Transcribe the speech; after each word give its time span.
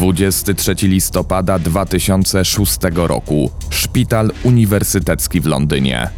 23 0.00 0.88
listopada 0.88 1.58
2006 1.58 2.78
roku. 2.94 3.50
Szpital 3.70 4.32
Uniwersytecki 4.42 5.40
w 5.40 5.46
Londynie. 5.46 6.08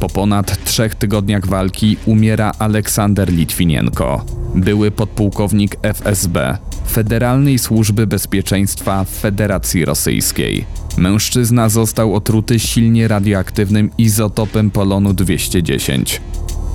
Po 0.00 0.08
ponad 0.08 0.64
trzech 0.64 0.94
tygodniach 0.94 1.46
walki 1.46 1.96
umiera 2.06 2.52
Aleksander 2.58 3.32
Litwinienko, 3.32 4.24
były 4.54 4.90
podpułkownik 4.90 5.76
FSB, 5.82 6.58
Federalnej 6.90 7.58
Służby 7.58 8.06
Bezpieczeństwa 8.06 9.04
Federacji 9.04 9.84
Rosyjskiej. 9.84 10.64
Mężczyzna 10.96 11.68
został 11.68 12.14
otruty 12.14 12.58
silnie 12.58 13.08
radioaktywnym 13.08 13.90
izotopem 13.98 14.70
polonu 14.70 15.12
210. 15.12 16.20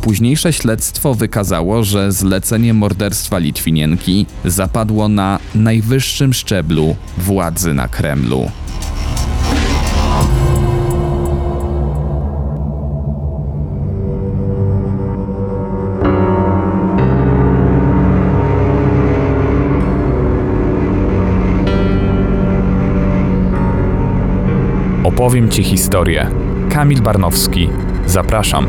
Późniejsze 0.02 0.54
śledztwo 0.54 1.14
wykazało, 1.14 1.84
że 1.84 2.12
zlecenie 2.12 2.74
morderstwa 2.74 3.38
Litwinienki 3.38 4.26
zapadło 4.46 5.08
na 5.08 5.40
najwyższym 5.56 6.34
szczeblu 6.34 6.96
władzy 7.18 7.74
na 7.74 7.88
Kremlu. 7.88 8.52
Opowiem 25.04 25.50
Ci 25.50 25.64
historię. 25.64 26.30
Kamil 26.70 27.02
Barnowski. 27.02 27.70
Zapraszam. 28.06 28.68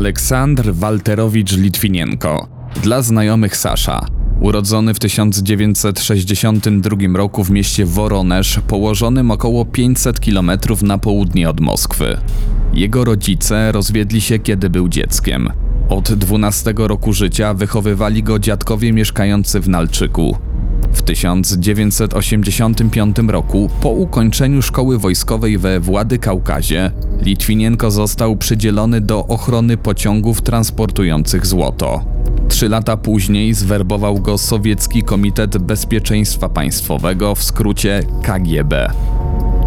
Aleksandr 0.00 0.74
Walterowicz 0.74 1.52
Litwinienko, 1.52 2.48
dla 2.82 3.02
znajomych 3.02 3.56
Sasza. 3.56 4.06
Urodzony 4.40 4.94
w 4.94 4.98
1962 4.98 6.96
roku 7.14 7.44
w 7.44 7.50
mieście 7.50 7.86
Woronesz, 7.86 8.60
położonym 8.66 9.30
około 9.30 9.64
500 9.64 10.20
km 10.20 10.50
na 10.82 10.98
południe 10.98 11.50
od 11.50 11.60
Moskwy. 11.60 12.16
Jego 12.74 13.04
rodzice 13.04 13.72
rozwiedli 13.72 14.20
się, 14.20 14.38
kiedy 14.38 14.70
był 14.70 14.88
dzieckiem. 14.88 15.48
Od 15.88 16.12
12 16.12 16.74
roku 16.76 17.12
życia 17.12 17.54
wychowywali 17.54 18.22
go 18.22 18.38
dziadkowie 18.38 18.92
mieszkający 18.92 19.60
w 19.60 19.68
Nalczyku. 19.68 20.38
W 20.92 21.02
1985 21.02 23.16
roku, 23.28 23.70
po 23.80 23.88
ukończeniu 23.88 24.62
szkoły 24.62 24.98
wojskowej 24.98 25.58
we 25.58 25.80
Władykaukazie, 25.80 26.90
Litwinienko 27.22 27.90
został 27.90 28.36
przydzielony 28.36 29.00
do 29.00 29.26
ochrony 29.26 29.76
pociągów 29.76 30.42
transportujących 30.42 31.46
złoto. 31.46 32.04
Trzy 32.48 32.68
lata 32.68 32.96
później 32.96 33.54
zwerbował 33.54 34.20
go 34.20 34.38
Sowiecki 34.38 35.02
Komitet 35.02 35.58
Bezpieczeństwa 35.58 36.48
Państwowego, 36.48 37.34
w 37.34 37.42
skrócie 37.42 38.02
KGB. 38.22 38.90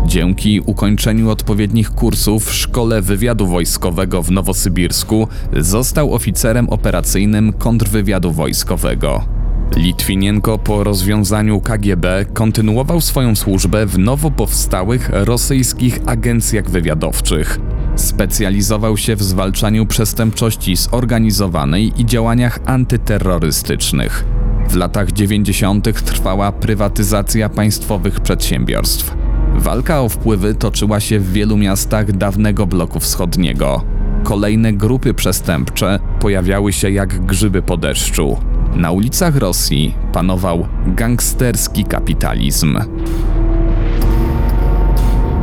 Dzięki 0.06 0.62
ukończeniu 0.66 1.30
odpowiednich 1.30 1.90
kursów 1.90 2.46
w 2.46 2.54
Szkole 2.54 3.02
Wywiadu 3.02 3.48
Wojskowego 3.48 4.24
w 4.24 4.32
Nowosybirsku 4.32 5.28
został 5.58 6.14
oficerem 6.14 6.70
operacyjnym 6.70 7.54
kontrwywiadu 7.54 8.32
wojskowego. 8.32 9.43
Litwinienko 9.76 10.58
po 10.58 10.84
rozwiązaniu 10.84 11.62
KGB 11.62 12.26
kontynuował 12.34 13.02
swoją 13.02 13.36
służbę 13.36 13.86
w 13.86 14.00
nowo 14.00 14.32
powstałych 14.32 15.10
rosyjskich 15.14 16.00
agencjach 16.06 16.70
wywiadowczych. 16.70 17.60
Specjalizował 17.96 18.98
się 18.98 19.16
w 19.16 19.24
zwalczaniu 19.24 19.86
przestępczości 19.86 20.76
zorganizowanej 20.76 22.02
i 22.02 22.06
działaniach 22.06 22.60
antyterrorystycznych. 22.66 24.26
W 24.70 24.76
latach 24.76 25.12
90. 25.12 26.06
trwała 26.06 26.52
prywatyzacja 26.52 27.50
państwowych 27.50 28.20
przedsiębiorstw. 28.20 29.16
Walka 29.56 30.02
o 30.02 30.10
wpływy 30.10 30.56
toczyła 30.56 31.00
się 31.00 31.20
w 31.20 31.32
wielu 31.32 31.58
miastach 31.58 32.12
dawnego 32.12 32.68
bloku 32.68 33.00
wschodniego. 33.00 33.84
Kolejne 34.24 34.74
grupy 34.74 35.14
przestępcze 35.14 36.00
pojawiały 36.20 36.74
się 36.74 36.92
jak 36.92 37.26
grzyby 37.26 37.62
po 37.62 37.78
deszczu. 37.78 38.53
Na 38.76 38.92
ulicach 38.92 39.36
Rosji 39.36 39.96
panował 40.14 40.68
gangsterski 40.88 41.86
kapitalizm. 41.86 42.80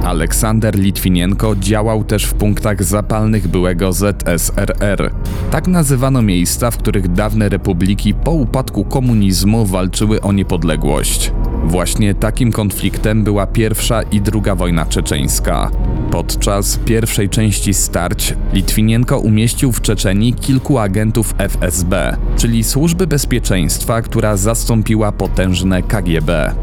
Aleksander 0.04 0.78
Litwinienko 0.78 1.56
działał 1.56 2.04
też 2.04 2.24
w 2.24 2.34
punktach 2.34 2.84
zapalnych 2.84 3.48
byłego 3.48 3.92
ZSRR. 3.92 5.10
Tak 5.50 5.68
nazywano 5.68 6.22
miejsca, 6.22 6.70
w 6.70 6.76
których 6.76 7.08
dawne 7.12 7.48
republiki 7.48 8.14
po 8.14 8.30
upadku 8.30 8.84
komunizmu 8.84 9.66
walczyły 9.66 10.20
o 10.20 10.32
niepodległość. 10.32 11.32
Właśnie 11.64 12.14
takim 12.14 12.52
konfliktem 12.52 13.24
była 13.24 13.46
pierwsza 13.46 14.02
i 14.02 14.20
druga 14.20 14.54
wojna 14.54 14.86
czeczeńska. 14.86 15.70
Podczas 16.10 16.78
pierwszej 16.78 17.28
części 17.28 17.74
starć 17.74 18.34
Litwinienko 18.52 19.18
umieścił 19.18 19.72
w 19.72 19.80
Czeczenii 19.80 20.32
kilku 20.32 20.78
agentów 20.78 21.34
FSB, 21.38 22.16
czyli 22.36 22.64
Służby 22.64 23.06
Bezpieczeństwa, 23.06 24.02
która 24.02 24.36
zastąpiła 24.36 25.12
potężne 25.12 25.82
KGB. 25.82 26.54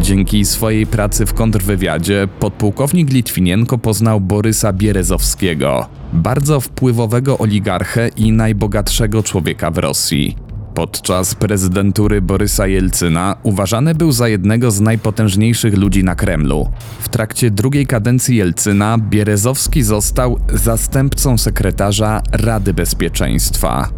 Dzięki 0.00 0.44
swojej 0.44 0.86
pracy 0.86 1.26
w 1.26 1.34
kontrwywiadzie 1.34 2.28
podpułkownik 2.40 3.12
Litwinienko 3.12 3.78
poznał 3.78 4.20
Borysa 4.20 4.72
Bierezowskiego, 4.72 5.86
bardzo 6.12 6.60
wpływowego 6.60 7.38
oligarchę 7.38 8.08
i 8.16 8.32
najbogatszego 8.32 9.22
człowieka 9.22 9.70
w 9.70 9.78
Rosji. 9.78 10.43
Podczas 10.74 11.34
prezydentury 11.34 12.22
Borysa 12.22 12.66
Jelcyna 12.66 13.36
uważany 13.42 13.94
był 13.94 14.12
za 14.12 14.28
jednego 14.28 14.70
z 14.70 14.80
najpotężniejszych 14.80 15.76
ludzi 15.76 16.04
na 16.04 16.14
Kremlu. 16.14 16.68
W 17.00 17.08
trakcie 17.08 17.50
drugiej 17.50 17.86
kadencji 17.86 18.36
Jelcyna 18.36 18.98
Bierezowski 18.98 19.82
został 19.82 20.38
zastępcą 20.52 21.38
sekretarza 21.38 22.22
Rady 22.32 22.74
Bezpieczeństwa. 22.74 23.88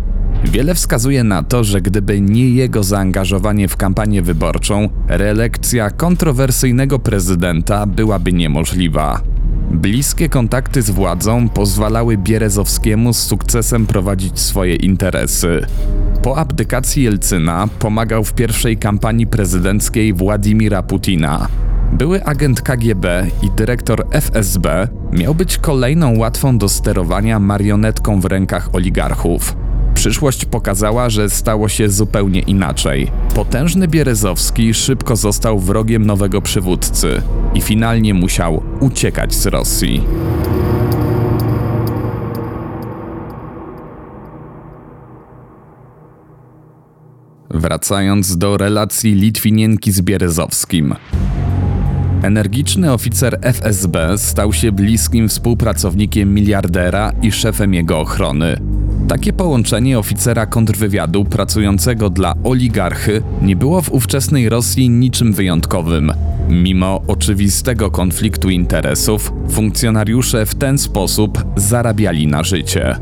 Wiele 0.44 0.74
wskazuje 0.74 1.24
na 1.24 1.42
to, 1.42 1.64
że 1.64 1.80
gdyby 1.80 2.20
nie 2.20 2.50
jego 2.50 2.82
zaangażowanie 2.82 3.68
w 3.68 3.76
kampanię 3.76 4.22
wyborczą, 4.22 4.88
reelekcja 5.08 5.90
kontrowersyjnego 5.90 6.98
prezydenta 6.98 7.86
byłaby 7.86 8.32
niemożliwa. 8.32 9.20
Bliskie 9.70 10.28
kontakty 10.28 10.82
z 10.82 10.90
władzą 10.90 11.48
pozwalały 11.48 12.16
Bierezowskiemu 12.18 13.12
z 13.12 13.18
sukcesem 13.18 13.86
prowadzić 13.86 14.40
swoje 14.40 14.74
interesy. 14.74 15.66
Po 16.26 16.36
abdykacji 16.36 17.02
Jelcyna 17.02 17.68
pomagał 17.78 18.24
w 18.24 18.32
pierwszej 18.32 18.76
kampanii 18.76 19.26
prezydenckiej 19.26 20.12
Władimira 20.12 20.82
Putina. 20.82 21.48
Były 21.92 22.24
agent 22.24 22.62
KGB 22.62 23.26
i 23.42 23.50
dyrektor 23.56 24.06
FSB 24.10 24.88
miał 25.12 25.34
być 25.34 25.58
kolejną 25.58 26.18
łatwą 26.18 26.58
do 26.58 26.68
sterowania 26.68 27.38
marionetką 27.40 28.20
w 28.20 28.24
rękach 28.24 28.74
oligarchów. 28.74 29.56
Przyszłość 29.94 30.44
pokazała, 30.44 31.10
że 31.10 31.30
stało 31.30 31.68
się 31.68 31.88
zupełnie 31.88 32.40
inaczej. 32.40 33.10
Potężny 33.34 33.88
Bierezowski 33.88 34.74
szybko 34.74 35.16
został 35.16 35.58
wrogiem 35.58 36.06
nowego 36.06 36.42
przywódcy 36.42 37.22
i 37.54 37.60
finalnie 37.60 38.14
musiał 38.14 38.62
uciekać 38.80 39.34
z 39.34 39.46
Rosji. 39.46 40.02
Wracając 47.58 48.38
do 48.38 48.56
relacji 48.56 49.14
Litwinienki 49.14 49.92
z 49.92 50.00
Bierezowskim. 50.00 50.94
Energiczny 52.22 52.92
oficer 52.92 53.38
FSB 53.42 54.18
stał 54.18 54.52
się 54.52 54.72
bliskim 54.72 55.28
współpracownikiem 55.28 56.34
miliardera 56.34 57.12
i 57.22 57.32
szefem 57.32 57.74
jego 57.74 58.00
ochrony. 58.00 58.60
Takie 59.08 59.32
połączenie 59.32 59.98
oficera 59.98 60.46
kontrwywiadu 60.46 61.24
pracującego 61.24 62.10
dla 62.10 62.34
oligarchy 62.44 63.22
nie 63.42 63.56
było 63.56 63.82
w 63.82 63.92
ówczesnej 63.92 64.48
Rosji 64.48 64.90
niczym 64.90 65.32
wyjątkowym. 65.32 66.12
Mimo 66.48 67.02
oczywistego 67.06 67.90
konfliktu 67.90 68.50
interesów, 68.50 69.32
funkcjonariusze 69.50 70.46
w 70.46 70.54
ten 70.54 70.78
sposób 70.78 71.44
zarabiali 71.56 72.26
na 72.26 72.42
życie. 72.42 72.96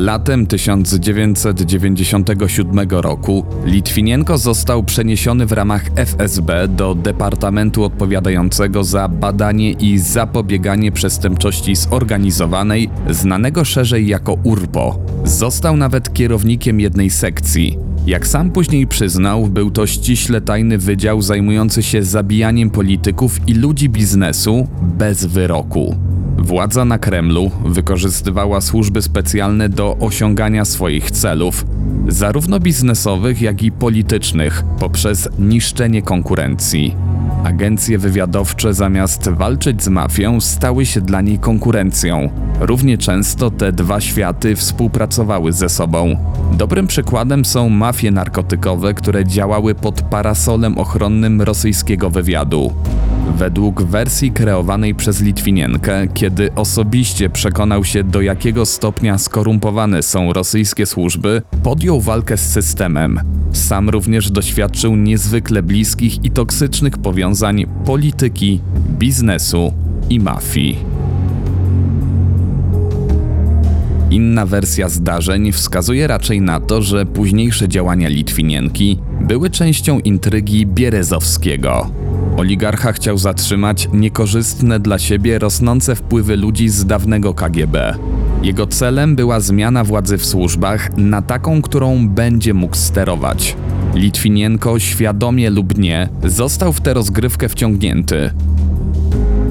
Latem 0.00 0.46
1997 0.46 2.88
roku 2.90 3.44
Litwinienko 3.64 4.38
został 4.38 4.82
przeniesiony 4.82 5.46
w 5.46 5.52
ramach 5.52 5.84
FSB 5.96 6.68
do 6.68 6.94
departamentu 6.94 7.84
odpowiadającego 7.84 8.84
za 8.84 9.08
badanie 9.08 9.72
i 9.72 9.98
zapobieganie 9.98 10.92
przestępczości 10.92 11.76
zorganizowanej, 11.76 12.90
znanego 13.10 13.64
szerzej 13.64 14.06
jako 14.06 14.32
URBO. 14.32 14.98
Został 15.24 15.76
nawet 15.76 16.12
kierownikiem 16.12 16.80
jednej 16.80 17.10
sekcji. 17.10 17.78
Jak 18.06 18.26
sam 18.26 18.50
później 18.50 18.86
przyznał, 18.86 19.46
był 19.46 19.70
to 19.70 19.86
ściśle 19.86 20.40
tajny 20.40 20.78
wydział 20.78 21.22
zajmujący 21.22 21.82
się 21.82 22.02
zabijaniem 22.02 22.70
polityków 22.70 23.48
i 23.48 23.54
ludzi 23.54 23.88
biznesu 23.88 24.68
bez 24.82 25.24
wyroku. 25.24 26.09
Władza 26.40 26.84
na 26.84 26.98
Kremlu 26.98 27.50
wykorzystywała 27.64 28.60
służby 28.60 29.02
specjalne 29.02 29.68
do 29.68 29.96
osiągania 30.00 30.64
swoich 30.64 31.10
celów, 31.10 31.66
zarówno 32.08 32.60
biznesowych, 32.60 33.42
jak 33.42 33.62
i 33.62 33.72
politycznych, 33.72 34.62
poprzez 34.78 35.28
niszczenie 35.38 36.02
konkurencji. 36.02 36.96
Agencje 37.44 37.98
wywiadowcze 37.98 38.74
zamiast 38.74 39.28
walczyć 39.28 39.82
z 39.82 39.88
mafią 39.88 40.40
stały 40.40 40.86
się 40.86 41.00
dla 41.00 41.20
niej 41.20 41.38
konkurencją. 41.38 42.30
Równie 42.60 42.98
często 42.98 43.50
te 43.50 43.72
dwa 43.72 44.00
światy 44.00 44.56
współpracowały 44.56 45.52
ze 45.52 45.68
sobą. 45.68 46.16
Dobrym 46.52 46.86
przykładem 46.86 47.44
są 47.44 47.68
mafie 47.68 48.10
narkotykowe, 48.10 48.94
które 48.94 49.24
działały 49.24 49.74
pod 49.74 50.02
parasolem 50.02 50.78
ochronnym 50.78 51.42
rosyjskiego 51.42 52.10
wywiadu. 52.10 52.72
Według 53.36 53.82
wersji 53.82 54.32
kreowanej 54.32 54.94
przez 54.94 55.22
Litwinienkę, 55.22 56.08
kiedy 56.14 56.54
osobiście 56.54 57.30
przekonał 57.30 57.84
się 57.84 58.04
do 58.04 58.20
jakiego 58.20 58.66
stopnia 58.66 59.18
skorumpowane 59.18 60.02
są 60.02 60.32
rosyjskie 60.32 60.86
służby, 60.86 61.42
podjął 61.62 62.00
walkę 62.00 62.36
z 62.36 62.52
systemem. 62.52 63.20
Sam 63.52 63.88
również 63.88 64.30
doświadczył 64.30 64.96
niezwykle 64.96 65.62
bliskich 65.62 66.24
i 66.24 66.30
toksycznych 66.30 66.98
powiązań 66.98 67.66
polityki, 67.84 68.60
biznesu 68.98 69.72
i 70.10 70.20
mafii. 70.20 70.78
Inna 74.10 74.46
wersja 74.46 74.88
zdarzeń 74.88 75.52
wskazuje 75.52 76.06
raczej 76.06 76.40
na 76.40 76.60
to, 76.60 76.82
że 76.82 77.06
późniejsze 77.06 77.68
działania 77.68 78.08
Litwinienki 78.08 78.98
były 79.20 79.50
częścią 79.50 80.00
intrygi 80.00 80.66
Bierezowskiego. 80.66 81.90
Oligarcha 82.40 82.92
chciał 82.92 83.18
zatrzymać 83.18 83.88
niekorzystne 83.92 84.80
dla 84.80 84.98
siebie 84.98 85.38
rosnące 85.38 85.94
wpływy 85.94 86.36
ludzi 86.36 86.68
z 86.68 86.86
dawnego 86.86 87.34
KGB. 87.34 87.94
Jego 88.42 88.66
celem 88.66 89.16
była 89.16 89.40
zmiana 89.40 89.84
władzy 89.84 90.18
w 90.18 90.26
służbach 90.26 90.96
na 90.96 91.22
taką, 91.22 91.62
którą 91.62 92.08
będzie 92.08 92.54
mógł 92.54 92.76
sterować. 92.76 93.56
Litwinienko, 93.94 94.78
świadomie 94.78 95.50
lub 95.50 95.78
nie, 95.78 96.08
został 96.24 96.72
w 96.72 96.80
tę 96.80 96.94
rozgrywkę 96.94 97.48
wciągnięty. 97.48 98.30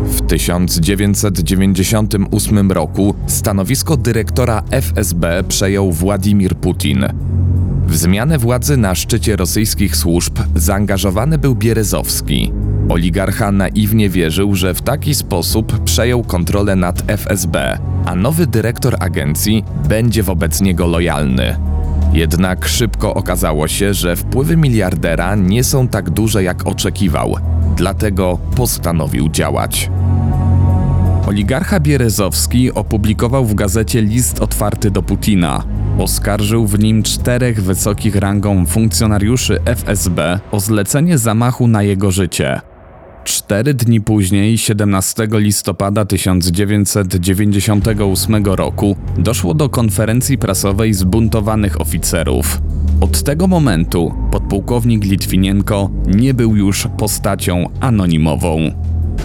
W 0.06 0.22
1998 0.22 2.72
roku 2.72 3.16
stanowisko 3.28 3.98
dyrektora 3.98 4.64
FSB 4.72 5.44
przejął 5.48 5.92
Władimir 5.92 6.56
Putin. 6.56 7.06
W 7.88 7.96
zmianę 7.96 8.38
władzy 8.38 8.78
na 8.78 8.96
szczycie 8.96 9.36
rosyjskich 9.36 9.96
służb 9.96 10.40
zaangażowany 10.56 11.38
był 11.38 11.56
Bierezowski. 11.56 12.52
Oligarcha 12.90 13.52
naiwnie 13.52 14.10
wierzył, 14.10 14.56
że 14.56 14.74
w 14.74 14.82
taki 14.82 15.16
sposób 15.16 15.80
przejął 15.84 16.24
kontrolę 16.24 16.76
nad 16.76 17.04
FSB, 17.08 17.78
a 18.06 18.16
nowy 18.16 18.48
dyrektor 18.48 18.96
agencji 19.00 19.64
będzie 19.90 20.24
wobec 20.24 20.62
niego 20.62 20.88
lojalny. 20.88 21.56
Jednak 22.14 22.68
szybko 22.68 23.14
okazało 23.14 23.68
się, 23.68 23.94
że 23.94 24.16
wpływy 24.16 24.58
miliardera 24.58 25.36
nie 25.36 25.64
są 25.64 25.88
tak 25.88 26.10
duże 26.10 26.44
jak 26.44 26.68
oczekiwał, 26.68 27.36
dlatego 27.76 28.40
postanowił 28.56 29.30
działać. 29.30 29.92
Oligarcha 31.28 31.80
Bierezowski 31.80 32.72
opublikował 32.74 33.46
w 33.46 33.54
gazecie 33.54 34.02
list 34.02 34.42
otwarty 34.42 34.92
do 34.92 35.04
Putina. 35.04 35.64
Oskarżył 36.00 36.68
w 36.68 36.80
nim 36.80 37.04
czterech 37.04 37.64
wysokich 37.64 38.16
rangą 38.16 38.66
funkcjonariuszy 38.66 39.60
FSB 39.66 40.40
o 40.52 40.60
zlecenie 40.60 41.18
zamachu 41.18 41.68
na 41.68 41.84
jego 41.84 42.12
życie. 42.12 42.62
Cztery 43.24 43.74
dni 43.74 44.02
później, 44.02 44.58
17 44.58 45.28
listopada 45.32 46.06
1998 46.06 48.46
roku, 48.46 48.96
doszło 49.18 49.54
do 49.54 49.70
konferencji 49.70 50.38
prasowej 50.38 50.94
zbuntowanych 50.94 51.82
oficerów. 51.82 52.62
Od 53.02 53.24
tego 53.24 53.48
momentu 53.48 54.14
podpułkownik 54.32 55.06
Litwinienko 55.06 55.90
nie 56.08 56.34
był 56.34 56.56
już 56.56 56.88
postacią 56.98 57.66
anonimową. 57.80 58.72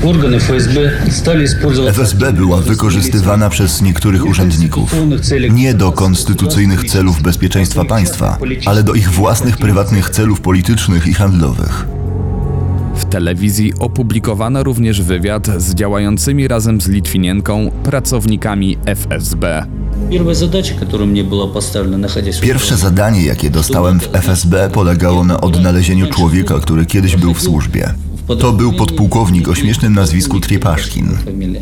Organy 0.05 0.37
FSB 0.37 0.91
stali. 1.11 1.47
FSB 1.89 2.33
była 2.33 2.61
wykorzystywana 2.61 3.51
przez 3.51 3.83
niektórych 3.83 4.27
urzędników 4.27 4.95
nie 5.51 5.75
do 5.75 5.93
konstytucyjnych 5.93 6.85
celów 6.85 7.23
bezpieczeństwa 7.23 7.85
państwa, 7.85 8.39
ale 8.67 8.83
do 8.83 8.95
ich 8.95 9.11
własnych 9.11 9.57
prywatnych 9.57 10.11
celów 10.11 10.41
politycznych 10.41 11.07
i 11.07 11.15
handlowych. 11.15 11.87
W 12.95 13.05
telewizji 13.05 13.73
opublikowano 13.79 14.63
również 14.63 15.03
wywiad 15.03 15.47
z 15.57 15.75
działającymi 15.75 16.49
razem 16.49 16.81
z 16.81 16.89
Litwinienką 16.89 17.71
pracownikami 17.83 18.77
FSB. 18.87 19.67
Pierwsze 22.41 22.77
zadanie, 22.77 23.25
jakie 23.25 23.51
dostałem 23.51 24.01
w 24.01 24.15
FSB, 24.15 24.71
polegało 24.73 25.25
na 25.25 25.41
odnalezieniu 25.41 26.07
człowieka, 26.07 26.55
który 26.59 26.87
kiedyś 26.87 27.17
był 27.17 27.35
w 27.35 27.43
służbie. 27.43 27.95
To 28.40 28.54
był 28.54 28.74
podpułkownik 28.74 29.48
o 29.48 29.56
śmiesznym 29.56 29.94
nazwisku 29.94 30.40
Triepaszkin. 30.40 31.10
фамилия. 31.26 31.62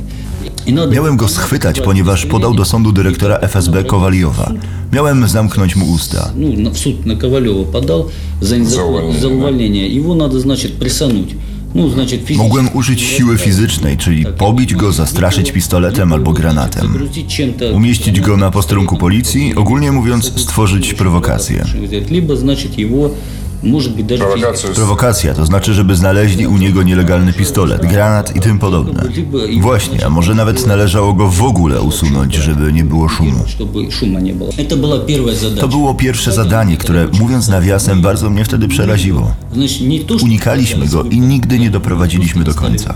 И 0.68 0.74
надо 0.74 0.92
Miałem 0.96 1.18
go 1.18 1.28
schwytać, 1.28 1.82
ponieważ 1.82 2.26
podał 2.26 2.54
do 2.54 2.66
sądu 2.66 2.92
dyrektora 2.92 3.38
FSB 3.38 3.84
Kowaliowa. 3.84 4.52
Miałem 4.94 5.28
zamknąć 5.28 5.76
mu 5.76 5.86
usta. 5.86 6.32
ну, 6.38 6.54
на- 6.64 6.70
в 6.70 6.78
суд 6.78 7.06
на 7.06 7.16
Ковалева 7.16 7.64
подал 7.72 8.06
за, 8.42 8.56
незакон- 8.58 9.20
за 9.22 9.28
увольнение. 9.28 10.00
Его 10.00 10.16
надо, 10.16 10.40
значит, 10.40 10.74
прессануть. 10.74 11.36
Ну, 11.76 11.90
значит, 11.90 12.22
физически 12.22 12.44
Mogłem 12.44 12.70
użyć 12.74 13.02
siły 13.02 13.38
fizycznej, 13.38 13.98
czyli 13.98 14.26
pobić 14.38 14.74
go, 14.76 14.92
zastraszyć 14.92 15.52
pistoletem 15.52 16.14
albo 16.14 16.34
granatem. 16.34 16.82
загрузить 16.88 17.28
чем-то. 17.28 17.72
Umieścić 17.74 18.22
go 18.22 18.38
na 18.38 18.52
posterunku 18.52 18.98
policji, 18.98 19.56
ogólnie 19.56 19.92
mówiąc 19.92 20.32
stworzyć 20.42 20.94
prowokację. 20.94 21.66
Prowokacja, 24.75 25.35
to 25.35 25.47
znaczy, 25.47 25.75
żeby 25.75 25.97
znaleźli 25.97 26.47
u 26.47 26.59
niego 26.59 26.83
nielegalny 26.83 27.33
pistolet, 27.33 27.87
granat 27.87 28.37
i 28.37 28.41
tym 28.41 28.59
podobne. 28.59 29.03
Właśnie, 29.61 30.07
a 30.07 30.11
może 30.11 30.35
nawet 30.35 30.67
należało 30.67 31.13
go 31.13 31.29
w 31.29 31.43
ogóle 31.43 31.81
usunąć, 31.81 32.35
żeby 32.35 32.73
nie 32.73 32.85
było 32.85 33.09
szumu. 33.09 33.45
To 35.61 35.69
było 35.69 35.95
pierwsze 35.95 36.33
zadanie, 36.33 36.77
które, 36.77 37.09
mówiąc 37.21 37.49
nawiasem, 37.49 38.01
bardzo 38.01 38.31
mnie 38.31 38.45
wtedy 38.45 38.69
przeraziło. 38.69 39.35
Unikaliśmy 40.23 40.87
go 40.87 41.03
i 41.03 41.21
nigdy 41.21 41.59
nie 41.59 41.71
doprowadziliśmy 41.71 42.45
do 42.45 42.55
końca. 42.55 42.95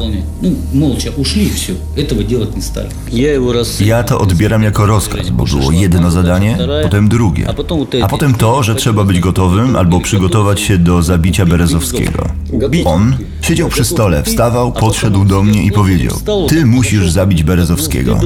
Ja 3.80 4.02
to 4.02 4.18
odbieram 4.20 4.62
jako 4.62 4.86
rozkaz, 4.86 5.30
bo 5.30 5.44
było 5.44 5.72
jedno 5.72 6.10
zadanie, 6.10 6.58
potem 6.82 7.08
drugie, 7.08 7.48
a 8.02 8.08
potem 8.08 8.34
to, 8.34 8.62
że 8.62 8.74
trzeba 8.74 9.04
być 9.04 9.20
gotowym 9.20 9.76
albo 9.76 10.00
przygotować 10.00 10.55
przygotować 10.56 10.60
się 10.60 10.78
do 10.78 11.02
zabicia 11.02 11.46
Berezowskiego. 11.46 12.28
On 12.84 13.16
siedział 13.42 13.68
przy 13.68 13.84
stole, 13.84 14.22
wstawał, 14.22 14.72
podszedł 14.72 15.24
do 15.24 15.42
mnie 15.42 15.62
i 15.62 15.72
powiedział: 15.72 16.16
Ty 16.48 16.66
musisz 16.66 17.10
zabić 17.10 17.42
Berezowskiego. 17.42 18.20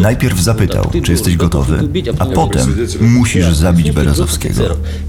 Najpierw 0.00 0.40
zapytał, 0.40 0.90
czy 1.02 1.12
jesteś 1.12 1.36
gotowy, 1.36 1.88
a 2.18 2.26
potem 2.26 2.76
musisz 3.00 3.54
zabić 3.54 3.92
Berezowskiego. 3.92 4.62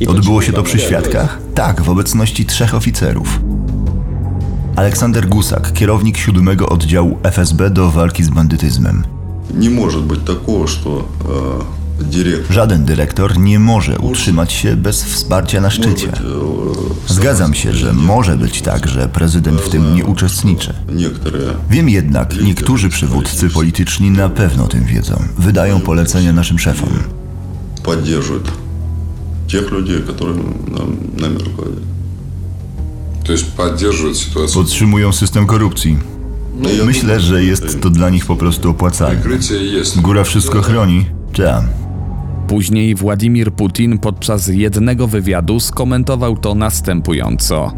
Odbyło 0.07 0.41
się 0.41 0.53
to 0.53 0.63
przy 0.63 0.79
świadkach? 0.79 1.39
Tak, 1.55 1.81
w 1.81 1.89
obecności 1.89 2.45
trzech 2.45 2.75
oficerów. 2.75 3.39
Aleksander 4.75 5.27
Gusak, 5.27 5.73
kierownik 5.73 6.17
siódmego 6.17 6.69
oddziału 6.69 7.17
FSB 7.23 7.69
do 7.69 7.91
walki 7.91 8.23
z 8.23 8.29
bandytyzmem. 8.29 9.03
Nie 9.57 9.69
może 9.69 9.99
być 9.99 10.19
takiego, 10.19 10.67
że 10.67 10.79
Żaden 12.50 12.84
dyrektor 12.84 13.38
nie 13.38 13.58
może 13.58 13.98
utrzymać 13.98 14.52
się 14.52 14.76
bez 14.76 15.04
wsparcia 15.04 15.60
na 15.60 15.70
szczycie. 15.70 16.08
э, 16.08 17.12
Zgadzam 17.12 17.54
się, 17.54 17.72
że 17.72 17.92
może 17.92 18.36
być 18.36 18.62
tak, 18.62 18.88
że 18.88 19.08
prezydent 19.08 19.60
w 19.60 19.68
tym 19.68 19.94
nie 19.94 20.04
uczestniczy. 20.04 20.74
некоторые 20.88 21.54
Wiem 21.70 21.88
jednak, 21.88 22.42
niektórzy 22.42 22.88
przywódcy 22.88 23.50
polityczni 23.50 24.10
na 24.10 24.28
pewno 24.28 24.64
o 24.64 24.68
tym 24.68 24.84
wiedzą. 24.84 25.22
Wydają 25.38 25.80
polecenia 25.80 26.32
naszym 26.32 26.58
szefom. 26.58 26.88
поддерживают 27.84 28.50
тех 29.48 29.70
людей, 29.70 30.02
которые 30.02 30.34
нам, 30.78 30.96
нами 31.16 31.38
руководят. 31.38 31.82
То 33.26 33.32
есть 33.32 33.46
поддерживает 33.56 34.16
ситуацию. 34.16 34.54
Podtrzymują 34.64 35.12
system 35.12 35.46
korupcji. 35.46 35.96
Myślę, 36.86 37.20
że 37.20 37.44
jest 37.44 37.80
to 37.80 37.90
dla 37.90 38.10
nich 38.10 38.26
po 38.26 38.36
prostu 38.36 38.70
opłacalne. 38.70 39.20
Прикрытие 39.22 39.80
есть. 39.80 40.00
Góra 40.00 40.24
wszystko 40.24 40.62
chroni? 40.62 41.06
Trzeba. 41.32 41.64
Później 42.51 42.95
Władimir 42.95 43.51
Putin 43.51 43.99
podczas 43.99 44.47
jednego 44.47 45.07
wywiadu 45.07 45.59
skomentował 45.59 46.37
to 46.37 46.55
następująco. 46.55 47.71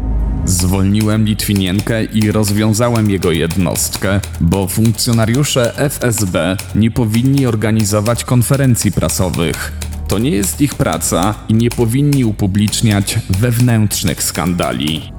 Zwolniłem 0.44 1.24
Litwinienkę 1.24 2.04
i 2.04 2.32
rozwiązałem 2.32 3.10
jego 3.10 3.32
jednostkę, 3.32 4.20
bo 4.40 4.68
funkcjonariusze 4.68 5.76
FSB 5.76 6.56
nie 6.74 6.90
powinni 6.90 7.46
organizować 7.46 8.24
konferencji 8.24 8.92
prasowych. 8.92 9.72
To 10.08 10.18
nie 10.18 10.30
jest 10.30 10.60
ich 10.60 10.74
praca 10.74 11.34
i 11.48 11.54
nie 11.54 11.70
powinni 11.70 12.24
upubliczniać 12.24 13.18
wewnętrznych 13.30 14.22
skandali. 14.22 15.13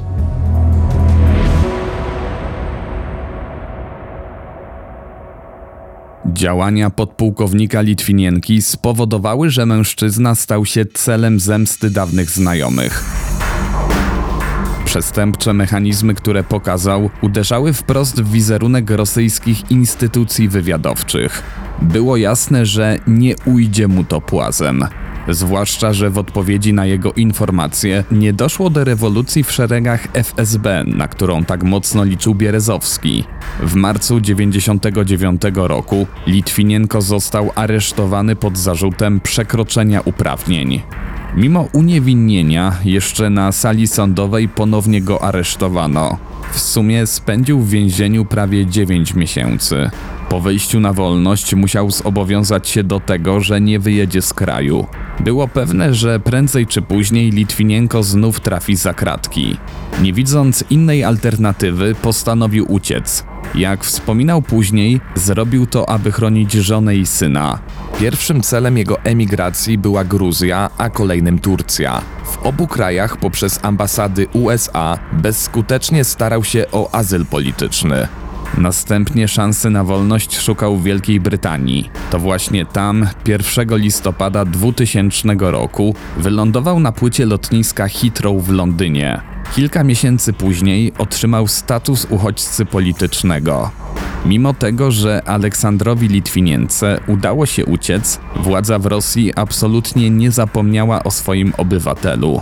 Działania 6.35 6.89
podpułkownika 6.89 7.81
Litwinienki 7.81 8.61
spowodowały, 8.61 9.49
że 9.49 9.65
mężczyzna 9.65 10.35
stał 10.35 10.65
się 10.65 10.85
celem 10.85 11.39
zemsty 11.39 11.89
dawnych 11.89 12.29
znajomych. 12.29 13.03
Przestępcze 14.85 15.53
mechanizmy, 15.53 16.15
które 16.15 16.43
pokazał, 16.43 17.09
uderzały 17.21 17.73
wprost 17.73 18.21
w 18.21 18.31
wizerunek 18.31 18.89
rosyjskich 18.89 19.71
instytucji 19.71 20.49
wywiadowczych. 20.49 21.43
Było 21.81 22.17
jasne, 22.17 22.65
że 22.65 22.97
nie 23.07 23.35
ujdzie 23.45 23.87
mu 23.87 24.03
to 24.03 24.21
płazem. 24.21 24.85
Zwłaszcza, 25.29 25.94
że 25.94 26.10
w 26.10 26.17
odpowiedzi 26.17 26.74
na 26.74 26.86
jego 26.86 27.13
informacje 27.13 28.03
nie 28.12 28.34
doszło 28.34 28.70
do 28.70 28.84
rewolucji 28.84 29.44
w 29.44 29.51
szeregach 29.51 30.08
FSB, 30.13 30.84
na 30.88 31.08
którą 31.08 31.44
tak 31.44 31.63
mocno 31.63 32.03
liczył 32.03 32.36
Bierezowski. 32.36 33.24
W 33.63 33.75
marcu 33.75 34.22
1999 34.22 35.41
roku 35.55 36.08
Litwinienko 36.27 37.01
został 37.01 37.51
aresztowany 37.55 38.36
pod 38.36 38.58
zarzutem 38.58 39.20
przekroczenia 39.20 40.01
uprawnień. 40.01 40.82
Mimo 41.35 41.67
uniewinnienia, 41.73 42.75
jeszcze 42.85 43.29
na 43.29 43.51
sali 43.51 43.87
sądowej 43.87 44.49
ponownie 44.49 45.01
go 45.01 45.23
aresztowano. 45.23 46.17
W 46.53 46.59
sumie 46.59 47.07
spędził 47.07 47.59
w 47.59 47.69
więzieniu 47.69 48.25
prawie 48.25 48.65
9 48.65 49.13
miesięcy. 49.13 49.89
Po 50.29 50.41
wyjściu 50.41 50.79
na 50.79 50.93
wolność 50.93 51.55
musiał 51.55 51.91
zobowiązać 51.91 52.69
się 52.69 52.83
do 52.83 52.99
tego, 52.99 53.39
że 53.39 53.61
nie 53.61 53.79
wyjedzie 53.79 54.21
z 54.21 54.33
kraju. 54.33 54.85
Było 55.19 55.47
pewne, 55.47 55.93
że 55.93 56.19
prędzej 56.19 56.67
czy 56.67 56.81
później 56.81 57.31
Litwinienko 57.31 58.03
znów 58.03 58.39
trafi 58.39 58.75
za 58.75 58.93
kratki. 58.93 59.57
Nie 60.01 60.13
widząc 60.13 60.63
innej 60.69 61.03
alternatywy, 61.03 61.95
postanowił 61.95 62.71
uciec. 62.73 63.25
Jak 63.55 63.83
wspominał 63.83 64.41
później, 64.41 65.01
zrobił 65.15 65.65
to, 65.65 65.89
aby 65.89 66.11
chronić 66.11 66.51
żonę 66.53 66.95
i 66.95 67.05
syna. 67.05 67.59
Pierwszym 67.99 68.41
celem 68.41 68.77
jego 68.77 69.01
emigracji 69.01 69.77
była 69.77 70.03
Gruzja, 70.03 70.69
a 70.77 70.89
kolejnym 70.89 71.39
Turcja. 71.39 72.01
W 72.25 72.37
obu 72.37 72.67
krajach 72.67 73.17
poprzez 73.17 73.59
ambasady 73.61 74.27
USA 74.33 74.97
bezskutecznie 75.11 76.03
starał 76.03 76.43
się 76.43 76.65
o 76.71 76.95
azyl 76.95 77.25
polityczny. 77.25 78.07
Następnie 78.57 79.27
szansy 79.27 79.69
na 79.69 79.83
wolność 79.83 80.39
szukał 80.39 80.77
w 80.77 80.83
Wielkiej 80.83 81.19
Brytanii. 81.19 81.89
To 82.12 82.19
właśnie 82.19 82.65
tam 82.65 83.07
1 83.27 83.77
listopada 83.77 84.45
2000 84.45 85.35
roku 85.39 85.95
wylądował 86.17 86.79
na 86.79 86.91
płycie 86.91 87.25
lotniska 87.25 87.88
Heathrow 87.88 88.43
w 88.43 88.50
Londynie. 88.50 89.21
Kilka 89.55 89.83
miesięcy 89.83 90.33
później 90.33 90.93
otrzymał 90.97 91.47
status 91.47 92.07
uchodźcy 92.09 92.65
politycznego. 92.65 93.71
Mimo 94.25 94.53
tego, 94.53 94.91
że 94.91 95.21
Aleksandrowi 95.25 96.07
Litwinience 96.07 97.00
udało 97.07 97.45
się 97.45 97.65
uciec, 97.65 98.19
władza 98.35 98.79
w 98.79 98.85
Rosji 98.85 99.33
absolutnie 99.35 100.09
nie 100.09 100.31
zapomniała 100.31 101.03
o 101.03 101.12
swoim 101.12 101.53
obywatelu. 101.57 102.41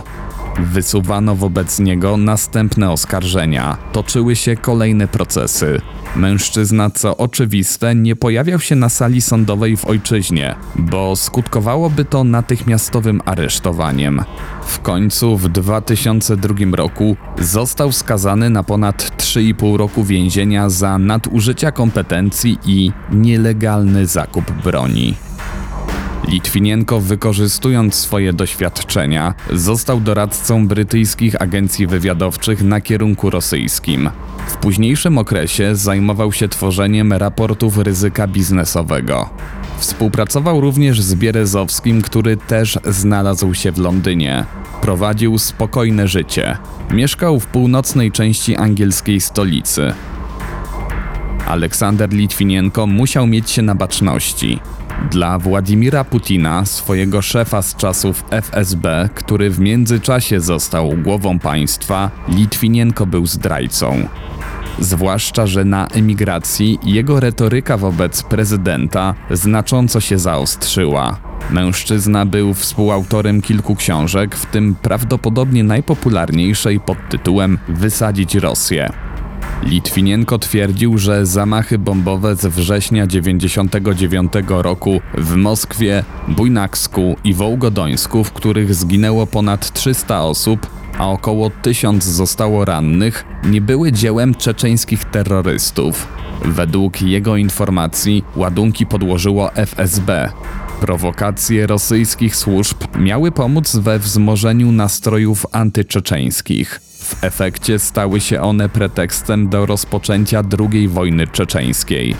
Wysuwano 0.58 1.34
wobec 1.34 1.78
niego 1.78 2.16
następne 2.16 2.90
oskarżenia, 2.90 3.76
toczyły 3.92 4.36
się 4.36 4.56
kolejne 4.56 5.08
procesy. 5.08 5.80
Mężczyzna, 6.16 6.90
co 6.90 7.16
oczywiste, 7.16 7.94
nie 7.94 8.16
pojawiał 8.16 8.60
się 8.60 8.76
na 8.76 8.88
sali 8.88 9.20
sądowej 9.20 9.76
w 9.76 9.84
ojczyźnie, 9.84 10.54
bo 10.76 11.16
skutkowałoby 11.16 12.04
to 12.04 12.24
natychmiastowym 12.24 13.20
aresztowaniem. 13.24 14.24
W 14.66 14.80
końcu 14.80 15.36
w 15.36 15.48
2002 15.48 16.54
roku 16.72 17.16
został 17.38 17.92
skazany 17.92 18.50
na 18.50 18.62
ponad 18.62 19.12
3,5 19.16 19.76
roku 19.76 20.04
więzienia 20.04 20.70
za 20.70 20.98
nadużycia 20.98 21.72
kompetencji 21.72 22.58
i 22.66 22.92
nielegalny 23.12 24.06
zakup 24.06 24.50
broni. 24.50 25.14
Litwinienko, 26.28 27.00
wykorzystując 27.00 27.94
swoje 27.94 28.32
doświadczenia, 28.32 29.34
został 29.52 30.00
doradcą 30.00 30.68
brytyjskich 30.68 31.42
agencji 31.42 31.86
wywiadowczych 31.86 32.62
na 32.62 32.80
kierunku 32.80 33.30
rosyjskim. 33.30 34.10
W 34.46 34.56
późniejszym 34.56 35.18
okresie 35.18 35.76
zajmował 35.76 36.32
się 36.32 36.48
tworzeniem 36.48 37.12
raportów 37.12 37.78
ryzyka 37.78 38.26
biznesowego. 38.26 39.30
Współpracował 39.78 40.60
również 40.60 41.02
z 41.02 41.14
Bierezowskim, 41.14 42.02
który 42.02 42.36
też 42.36 42.78
znalazł 42.84 43.54
się 43.54 43.72
w 43.72 43.78
Londynie. 43.78 44.44
Prowadził 44.80 45.38
spokojne 45.38 46.08
życie. 46.08 46.56
Mieszkał 46.90 47.40
w 47.40 47.46
północnej 47.46 48.12
części 48.12 48.56
angielskiej 48.56 49.20
stolicy. 49.20 49.94
Aleksander 51.46 52.12
Litwinienko 52.12 52.86
musiał 52.86 53.26
mieć 53.26 53.50
się 53.50 53.62
na 53.62 53.74
baczności. 53.74 54.60
Dla 55.10 55.38
Władimira 55.38 56.04
Putina, 56.04 56.64
swojego 56.64 57.22
szefa 57.22 57.62
z 57.62 57.76
czasów 57.76 58.24
FSB, 58.30 59.08
który 59.14 59.50
w 59.50 59.60
międzyczasie 59.60 60.40
został 60.40 60.90
głową 61.02 61.38
państwa, 61.38 62.10
Litwinienko 62.28 63.06
był 63.06 63.26
zdrajcą. 63.26 64.08
Zwłaszcza, 64.78 65.46
że 65.46 65.64
na 65.64 65.86
emigracji 65.86 66.78
jego 66.82 67.20
retoryka 67.20 67.76
wobec 67.76 68.22
prezydenta 68.22 69.14
znacząco 69.30 70.00
się 70.00 70.18
zaostrzyła. 70.18 71.18
Mężczyzna 71.50 72.26
był 72.26 72.54
współautorem 72.54 73.42
kilku 73.42 73.76
książek, 73.76 74.36
w 74.36 74.46
tym 74.46 74.74
prawdopodobnie 74.82 75.64
najpopularniejszej 75.64 76.80
pod 76.80 76.98
tytułem 77.08 77.58
Wysadzić 77.68 78.34
Rosję. 78.34 78.92
Litwinienko 79.62 80.38
twierdził, 80.38 80.98
że 80.98 81.26
zamachy 81.26 81.78
bombowe 81.78 82.36
z 82.36 82.46
września 82.46 83.06
1999 83.06 84.32
roku 84.48 85.00
w 85.18 85.34
Moskwie, 85.36 86.04
Bujnaksku 86.28 87.16
i 87.24 87.34
Wołgodońsku, 87.34 88.24
w 88.24 88.32
których 88.32 88.74
zginęło 88.74 89.26
ponad 89.26 89.72
300 89.72 90.22
osób, 90.22 90.66
a 90.98 91.10
około 91.10 91.50
1000 91.50 92.04
zostało 92.04 92.64
rannych, 92.64 93.24
nie 93.44 93.60
były 93.60 93.92
dziełem 93.92 94.34
czeczeńskich 94.34 95.04
terrorystów. 95.04 96.08
Według 96.44 97.02
jego 97.02 97.36
informacji 97.36 98.24
ładunki 98.36 98.86
podłożyło 98.86 99.54
FSB. 99.54 100.30
Prowokacje 100.80 101.66
rosyjskich 101.66 102.36
służb 102.36 102.76
miały 102.98 103.32
pomóc 103.32 103.76
we 103.76 103.98
wzmożeniu 103.98 104.72
nastrojów 104.72 105.46
antyczeczeńskich. 105.52 106.80
W 107.04 107.24
efekcie 107.24 107.78
stały 107.78 108.20
się 108.20 108.40
one 108.40 108.68
pretekstem 108.68 109.48
do 109.48 109.66
rozpoczęcia 109.66 110.42
II 110.58 110.88
wojny 110.88 111.26
czeczeńskiej. 111.26 112.16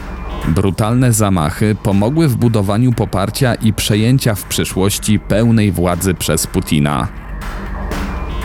Brutalne 0.48 1.12
zamachy 1.12 1.76
pomogły 1.82 2.28
w 2.28 2.36
budowaniu 2.36 2.92
poparcia 2.92 3.54
i 3.54 3.72
przejęcia 3.72 4.34
w 4.34 4.44
przyszłości 4.44 5.18
pełnej 5.18 5.72
władzy 5.72 6.14
przez 6.14 6.46
Putina. 6.46 7.23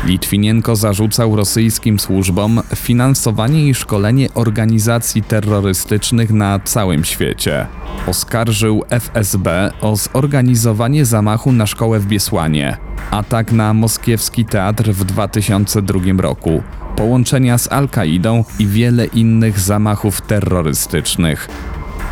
Litwinienko 0.06 0.76
zarzucał 0.76 1.36
rosyjskim 1.36 2.00
służbom 2.00 2.62
finansowanie 2.76 3.68
i 3.68 3.74
szkolenie 3.74 4.34
organizacji 4.34 5.24
terrorystycznych 5.24 6.32
na 6.32 6.60
całym 6.60 7.06
świecie. 7.06 7.68
Oskarżył 8.08 8.84
FSB 8.90 9.72
o 9.82 9.96
zorganizowanie 9.96 11.06
zamachu 11.06 11.52
na 11.52 11.66
szkołę 11.68 12.00
w 12.00 12.06
Biesłanie, 12.06 12.78
atak 13.12 13.52
na 13.52 13.74
moskiewski 13.74 14.46
teatr 14.46 14.92
w 14.92 15.04
2002 15.04 16.00
roku, 16.18 16.64
połączenia 16.96 17.58
z 17.58 17.72
Al-Kaidą 17.72 18.44
i 18.60 18.68
wiele 18.68 19.06
innych 19.06 19.60
zamachów 19.60 20.22
terrorystycznych. 20.22 21.50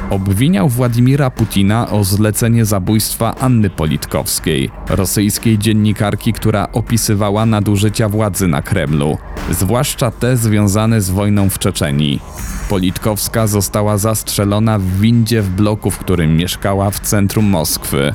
Obwiniał 0.09 0.69
Władimira 0.69 1.29
Putina 1.29 1.89
o 1.89 2.03
zlecenie 2.03 2.65
zabójstwa 2.65 3.35
Anny 3.35 3.69
Politkowskiej, 3.69 4.69
rosyjskiej 4.89 5.57
dziennikarki, 5.57 6.33
która 6.33 6.67
opisywała 6.73 7.45
nadużycia 7.45 8.09
władzy 8.09 8.47
na 8.47 8.61
Kremlu, 8.61 9.17
zwłaszcza 9.51 10.11
te 10.11 10.37
związane 10.37 11.01
z 11.01 11.09
wojną 11.09 11.49
w 11.49 11.59
Czeczenii. 11.59 12.21
Politkowska 12.69 13.47
została 13.47 13.97
zastrzelona 13.97 14.79
w 14.79 14.99
windzie 14.99 15.41
w 15.41 15.49
bloku, 15.49 15.91
w 15.91 15.97
którym 15.97 16.37
mieszkała 16.37 16.91
w 16.91 16.99
centrum 16.99 17.45
Moskwy. 17.45 18.13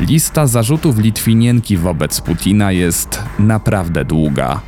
Lista 0.00 0.46
zarzutów 0.46 0.98
Litwinienki 0.98 1.76
wobec 1.76 2.20
Putina 2.20 2.72
jest 2.72 3.22
naprawdę 3.38 4.04
długa. 4.04 4.60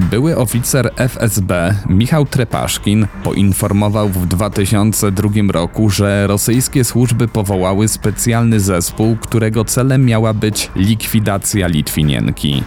Były 0.00 0.36
oficer 0.36 0.90
FSB 0.96 1.74
Michał 1.88 2.26
Trepaszkin 2.26 3.06
poinformował 3.24 4.08
w 4.08 4.26
2002 4.26 5.28
roku, 5.52 5.90
że 5.90 6.26
rosyjskie 6.26 6.84
służby 6.84 7.28
powołały 7.28 7.88
specjalny 7.88 8.60
zespół, 8.60 9.16
którego 9.16 9.64
celem 9.64 10.06
miała 10.06 10.34
być 10.34 10.70
likwidacja 10.76 11.66
Litwinienki. 11.66 12.62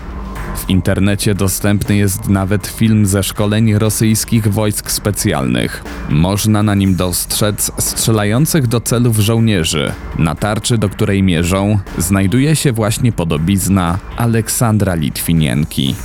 W 0.55 0.69
internecie 0.69 1.35
dostępny 1.35 1.95
jest 1.95 2.29
nawet 2.29 2.67
film 2.67 3.05
ze 3.05 3.23
szkoleń 3.23 3.73
rosyjskich 3.73 4.47
wojsk 4.47 4.91
specjalnych. 4.91 5.83
Można 6.09 6.63
na 6.63 6.75
nim 6.75 6.95
dostrzec 6.95 7.71
strzelających 7.77 8.67
do 8.67 8.81
celów 8.81 9.17
żołnierzy. 9.17 9.91
Na 10.19 10.35
tarczy, 10.35 10.77
do 10.77 10.89
której 10.89 11.23
mierzą, 11.23 11.79
znajduje 11.97 12.55
się 12.55 12.71
właśnie 12.71 13.11
podobizna 13.11 13.99
Aleksandra 14.17 14.95
Litwinienki. 14.95 15.95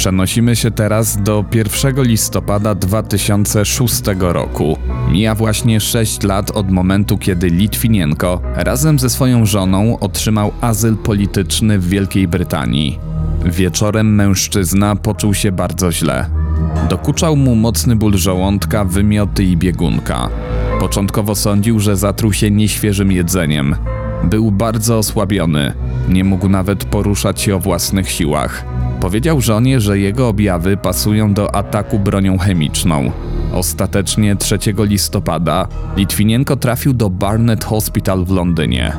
Przenosimy 0.00 0.56
się 0.56 0.70
teraz 0.70 1.22
do 1.22 1.44
1 1.54 2.02
listopada 2.02 2.74
2006 2.74 4.02
roku. 4.18 4.78
Mija 5.10 5.34
właśnie 5.34 5.80
6 5.80 6.22
lat 6.22 6.50
od 6.50 6.70
momentu, 6.70 7.18
kiedy 7.18 7.48
Litwinienko 7.48 8.40
razem 8.54 8.98
ze 8.98 9.10
swoją 9.10 9.46
żoną 9.46 9.98
otrzymał 9.98 10.52
azyl 10.60 10.96
polityczny 10.96 11.78
w 11.78 11.88
Wielkiej 11.88 12.28
Brytanii. 12.28 12.98
Wieczorem 13.44 14.14
mężczyzna 14.14 14.96
poczuł 14.96 15.34
się 15.34 15.52
bardzo 15.52 15.92
źle. 15.92 16.26
Dokuczał 16.88 17.36
mu 17.36 17.54
mocny 17.54 17.96
ból 17.96 18.16
żołądka, 18.16 18.84
wymioty 18.84 19.44
i 19.44 19.56
biegunka. 19.56 20.28
Początkowo 20.78 21.34
sądził, 21.34 21.80
że 21.80 21.96
zatruł 21.96 22.32
się 22.32 22.50
nieświeżym 22.50 23.12
jedzeniem. 23.12 23.76
Był 24.24 24.50
bardzo 24.50 24.98
osłabiony, 24.98 25.72
nie 26.08 26.24
mógł 26.24 26.48
nawet 26.48 26.84
poruszać 26.84 27.40
się 27.40 27.56
o 27.56 27.60
własnych 27.60 28.10
siłach. 28.10 28.64
Powiedział 29.00 29.40
żonie, 29.40 29.80
że 29.80 29.98
jego 29.98 30.28
objawy 30.28 30.76
pasują 30.76 31.34
do 31.34 31.54
ataku 31.54 31.98
bronią 31.98 32.38
chemiczną. 32.38 33.12
Ostatecznie 33.52 34.36
3 34.36 34.58
listopada 34.78 35.68
Litwinienko 35.96 36.56
trafił 36.56 36.92
do 36.92 37.10
Barnet 37.10 37.64
Hospital 37.64 38.24
w 38.24 38.30
Londynie. 38.30 38.92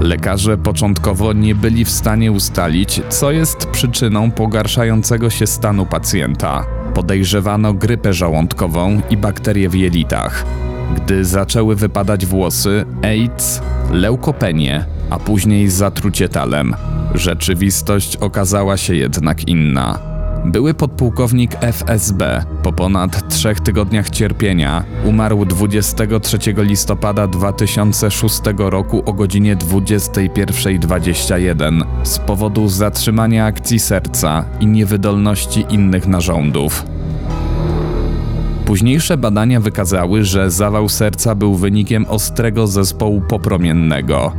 Lekarze 0.00 0.58
początkowo 0.58 1.32
nie 1.32 1.54
byli 1.54 1.84
w 1.84 1.90
stanie 1.90 2.32
ustalić, 2.32 3.02
co 3.08 3.30
jest 3.30 3.66
przyczyną 3.66 4.30
pogarszającego 4.30 5.30
się 5.30 5.46
stanu 5.46 5.86
pacjenta. 5.86 6.66
Podejrzewano 6.94 7.74
grypę 7.74 8.12
żołądkową 8.12 9.00
i 9.10 9.16
bakterie 9.16 9.68
w 9.68 9.74
jelitach. 9.74 10.46
Gdy 10.96 11.24
zaczęły 11.24 11.76
wypadać 11.76 12.26
włosy, 12.26 12.84
AIDS, 13.02 13.60
leukopenię, 13.90 14.84
a 15.10 15.18
później 15.18 15.68
zatrucie 15.68 16.28
talem. 16.28 16.74
Rzeczywistość 17.14 18.16
okazała 18.16 18.76
się 18.76 18.94
jednak 18.94 19.48
inna. 19.48 20.14
Były 20.44 20.74
podpułkownik 20.74 21.56
FSB 21.60 22.44
po 22.62 22.72
ponad 22.72 23.28
trzech 23.28 23.60
tygodniach 23.60 24.10
cierpienia 24.10 24.84
umarł 25.04 25.44
23 25.44 26.38
listopada 26.56 27.26
2006 27.26 28.40
roku 28.58 29.02
o 29.06 29.12
godzinie 29.12 29.56
21.21 29.56 31.84
z 32.02 32.18
powodu 32.18 32.68
zatrzymania 32.68 33.46
akcji 33.46 33.78
serca 33.78 34.44
i 34.60 34.66
niewydolności 34.66 35.66
innych 35.68 36.06
narządów. 36.06 36.84
Późniejsze 38.66 39.16
badania 39.16 39.60
wykazały, 39.60 40.24
że 40.24 40.50
zawał 40.50 40.88
serca 40.88 41.34
był 41.34 41.54
wynikiem 41.54 42.06
ostrego 42.08 42.66
zespołu 42.66 43.20
popromiennego. 43.20 44.32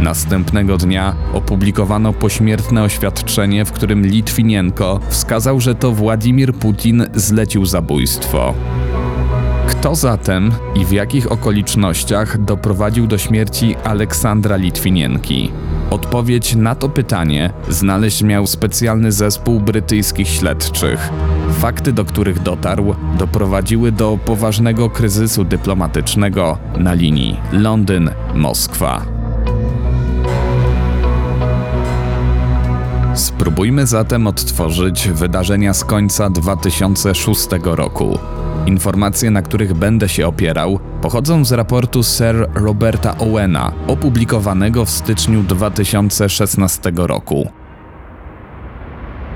Następnego 0.00 0.76
dnia 0.76 1.14
opublikowano 1.34 2.12
pośmiertne 2.12 2.82
oświadczenie, 2.82 3.64
w 3.64 3.72
którym 3.72 4.06
Litwinienko 4.06 5.00
wskazał, 5.08 5.60
że 5.60 5.74
to 5.74 5.92
Władimir 5.92 6.54
Putin 6.54 7.06
zlecił 7.14 7.66
zabójstwo. 7.66 8.54
Kto 9.66 9.94
zatem 9.94 10.50
i 10.74 10.84
w 10.84 10.92
jakich 10.92 11.32
okolicznościach 11.32 12.44
doprowadził 12.44 13.06
do 13.06 13.18
śmierci 13.18 13.76
Aleksandra 13.84 14.56
Litwinienki? 14.56 15.50
Odpowiedź 15.92 16.54
na 16.54 16.74
to 16.74 16.88
pytanie 16.88 17.52
znaleźć 17.68 18.22
miał 18.22 18.46
specjalny 18.46 19.12
zespół 19.12 19.60
brytyjskich 19.60 20.28
śledczych. 20.28 21.10
Fakty, 21.50 21.92
do 21.92 22.04
których 22.04 22.42
dotarł, 22.42 22.94
doprowadziły 23.18 23.92
do 23.92 24.18
poważnego 24.24 24.90
kryzysu 24.90 25.44
dyplomatycznego 25.44 26.58
na 26.76 26.94
linii 26.94 27.40
Londyn-Moskwa. 27.52 29.00
Spróbujmy 33.14 33.86
zatem 33.86 34.26
odtworzyć 34.26 35.08
wydarzenia 35.08 35.74
z 35.74 35.84
końca 35.84 36.30
2006 36.30 37.48
roku. 37.62 38.18
Informacje, 38.66 39.30
na 39.30 39.42
których 39.42 39.74
będę 39.74 40.08
się 40.08 40.26
opierał, 40.26 40.80
pochodzą 41.02 41.44
z 41.44 41.52
raportu 41.52 42.02
Sir 42.02 42.48
Roberta 42.54 43.18
Owena, 43.18 43.72
opublikowanego 43.86 44.84
w 44.84 44.90
styczniu 44.90 45.42
2016 45.42 46.92
roku. 46.96 47.48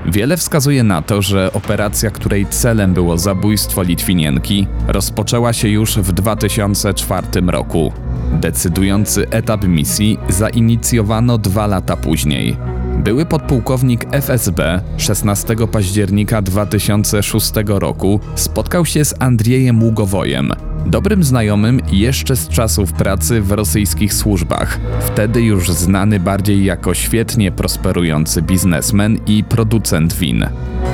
Wiele 0.05 0.37
wskazuje 0.37 0.83
na 0.83 1.01
to, 1.01 1.21
że 1.21 1.53
operacja, 1.53 2.11
której 2.11 2.45
celem 2.45 2.93
było 2.93 3.17
zabójstwo 3.17 3.83
Litwinienki, 3.83 4.67
rozpoczęła 4.87 5.53
się 5.53 5.69
już 5.69 5.97
w 5.97 6.11
2004 6.11 7.27
roku. 7.47 7.93
Decydujący 8.31 9.29
etap 9.29 9.67
misji 9.67 10.17
zainicjowano 10.29 11.37
dwa 11.37 11.67
lata 11.67 11.97
później. 11.97 12.57
Były 12.97 13.25
podpułkownik 13.25 14.05
FSB 14.11 14.81
16 14.97 15.55
października 15.71 16.41
2006 16.41 17.51
roku 17.65 18.19
spotkał 18.35 18.85
się 18.85 19.05
z 19.05 19.15
Andriejem 19.19 19.83
Ługowojem, 19.83 20.53
dobrym 20.89 21.23
znajomym 21.23 21.81
jeszcze 21.91 22.35
z 22.35 22.47
czasów 22.49 22.93
pracy 22.93 23.41
w 23.41 23.51
rosyjskich 23.51 24.13
służbach, 24.13 24.79
wtedy 24.99 25.41
już 25.41 25.71
znany 25.71 26.19
bardziej 26.19 26.65
jako 26.65 26.93
świetnie 26.93 27.51
prosperujący 27.51 28.41
biznesmen 28.41 29.17
i 29.27 29.43
producent 29.43 30.13
win. 30.13 30.45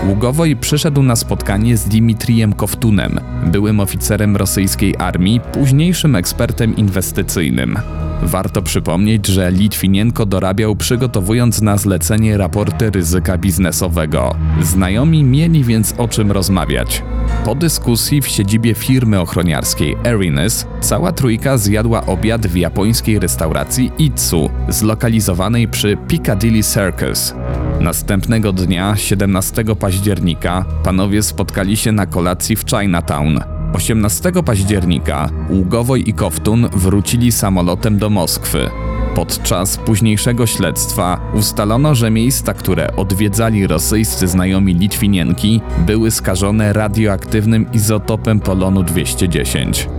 Ługowoj 0.08 0.56
przyszedł 0.56 1.04
na 1.04 1.16
spotkanie 1.16 1.78
z 1.78 1.86
Dimitrijem 1.86 2.54
Koftunem, 2.54 3.20
byłym 3.46 3.80
oficerem 3.80 4.38
rosyjskiej 4.38 4.96
armii, 4.98 5.42
późniejszym 5.54 6.16
ekspertem 6.16 6.76
inwestycyjnym. 6.76 7.78
Warto 8.24 8.62
przypomnieć, 8.62 9.28
że 9.28 9.52
Litwinienko 9.52 10.26
dorabiał 10.26 10.76
przygotowując 10.76 11.62
na 11.62 11.78
zlecenie 11.78 12.38
raporty 12.38 12.90
ryzyka 12.90 13.38
biznesowego. 13.38 14.36
Znajomi 14.62 15.24
mieli 15.24 15.64
więc 15.64 15.94
o 15.98 16.08
czym 16.08 16.32
rozmawiać. 16.32 17.04
Po 17.46 17.56
dyskusji 17.56 18.22
w 18.22 18.28
siedzibie 18.28 18.74
firmy 18.74 19.20
ochroniarskiej 19.20 19.83
Arines 20.06 20.68
cała 20.82 21.12
trójka 21.12 21.58
zjadła 21.58 22.06
obiad 22.06 22.48
w 22.48 22.56
japońskiej 22.56 23.20
restauracji 23.20 23.92
Itsu, 23.98 24.50
zlokalizowanej 24.70 25.68
przy 25.68 25.98
Piccadilly 26.08 26.64
Circus. 26.64 27.36
Następnego 27.80 28.54
dnia, 28.54 28.96
17 28.96 29.64
października, 29.80 30.66
panowie 30.84 31.24
spotkali 31.24 31.78
się 31.78 31.92
na 31.92 32.06
kolacji 32.06 32.56
w 32.56 32.66
Chinatown. 32.70 33.40
18 33.74 34.32
października 34.46 35.30
Ługowoj 35.50 36.04
i 36.10 36.14
Koftun 36.14 36.70
wrócili 36.74 37.32
samolotem 37.32 37.98
do 37.98 38.10
Moskwy. 38.10 38.70
Podczas 39.16 39.78
późniejszego 39.78 40.48
śledztwa 40.48 41.32
ustalono, 41.34 41.96
że 41.96 42.12
miejsca, 42.12 42.54
które 42.54 42.96
odwiedzali 42.96 43.68
rosyjscy 43.68 44.28
znajomi 44.28 44.74
Litwinienki, 44.74 45.62
były 45.86 46.12
skażone 46.12 46.74
radioaktywnym 46.74 47.72
izotopem 47.74 48.40
polonu 48.40 48.84
210. 48.84 49.90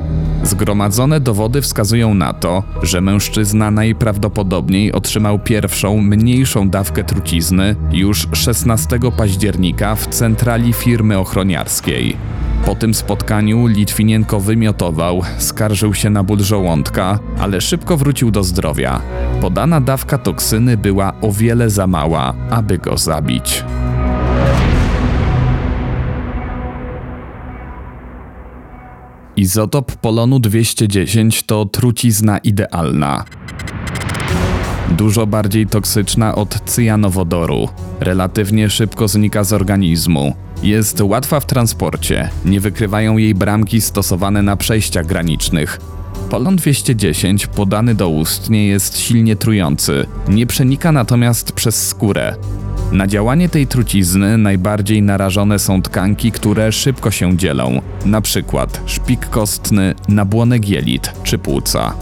Zgromadzone 0.42 1.20
dowody 1.20 1.62
wskazują 1.62 2.14
na 2.14 2.32
to, 2.32 2.62
że 2.82 3.00
mężczyzna 3.00 3.70
najprawdopodobniej 3.70 4.92
otrzymał 4.92 5.38
pierwszą, 5.38 5.98
mniejszą 6.00 6.70
dawkę 6.70 7.04
trucizny 7.04 7.76
już 7.92 8.28
16 8.32 8.98
października 9.16 9.94
w 9.94 10.06
centrali 10.06 10.72
firmy 10.72 11.18
ochroniarskiej. 11.18 12.16
Po 12.66 12.74
tym 12.74 12.94
spotkaniu 12.94 13.66
Litwinienko 13.66 14.40
wymiotował, 14.40 15.22
skarżył 15.38 15.94
się 15.94 16.10
na 16.10 16.24
ból 16.24 16.40
żołądka, 16.40 17.18
ale 17.40 17.60
szybko 17.60 17.96
wrócił 17.96 18.30
do 18.30 18.44
zdrowia. 18.44 19.00
Podana 19.40 19.80
dawka 19.80 20.18
toksyny 20.18 20.76
była 20.76 21.12
o 21.20 21.32
wiele 21.32 21.70
za 21.70 21.86
mała, 21.86 22.34
aby 22.50 22.78
go 22.78 22.98
zabić. 22.98 23.64
Izotop 29.36 29.92
polonu 29.92 30.38
210 30.38 31.42
to 31.42 31.64
trucizna 31.64 32.38
idealna. 32.38 33.24
Dużo 34.90 35.26
bardziej 35.26 35.66
toksyczna 35.66 36.34
od 36.34 36.70
cyjanowodoru. 36.70 37.68
Relatywnie 38.00 38.70
szybko 38.70 39.08
znika 39.08 39.44
z 39.44 39.52
organizmu. 39.52 40.34
Jest 40.62 41.00
łatwa 41.00 41.40
w 41.40 41.46
transporcie, 41.46 42.30
nie 42.44 42.60
wykrywają 42.60 43.16
jej 43.16 43.34
bramki 43.34 43.80
stosowane 43.80 44.42
na 44.42 44.56
przejściach 44.56 45.06
granicznych. 45.06 45.80
Polon 46.30 46.56
210 46.56 47.46
podany 47.46 47.94
do 47.94 48.08
ust 48.08 48.50
nie 48.50 48.66
jest 48.66 48.98
silnie 48.98 49.36
trujący, 49.36 50.06
nie 50.28 50.46
przenika 50.46 50.92
natomiast 50.92 51.52
przez 51.52 51.88
skórę. 51.88 52.36
Na 52.92 53.06
działanie 53.06 53.48
tej 53.48 53.66
trucizny 53.66 54.38
najbardziej 54.38 55.02
narażone 55.02 55.58
są 55.58 55.82
tkanki, 55.82 56.32
które 56.32 56.72
szybko 56.72 57.10
się 57.10 57.36
dzielą, 57.36 57.80
na 58.06 58.20
przykład 58.20 58.80
szpik 58.86 59.28
kostny, 59.28 59.94
nabłonek 60.08 60.68
jelit 60.68 61.12
czy 61.22 61.38
płuca. 61.38 61.94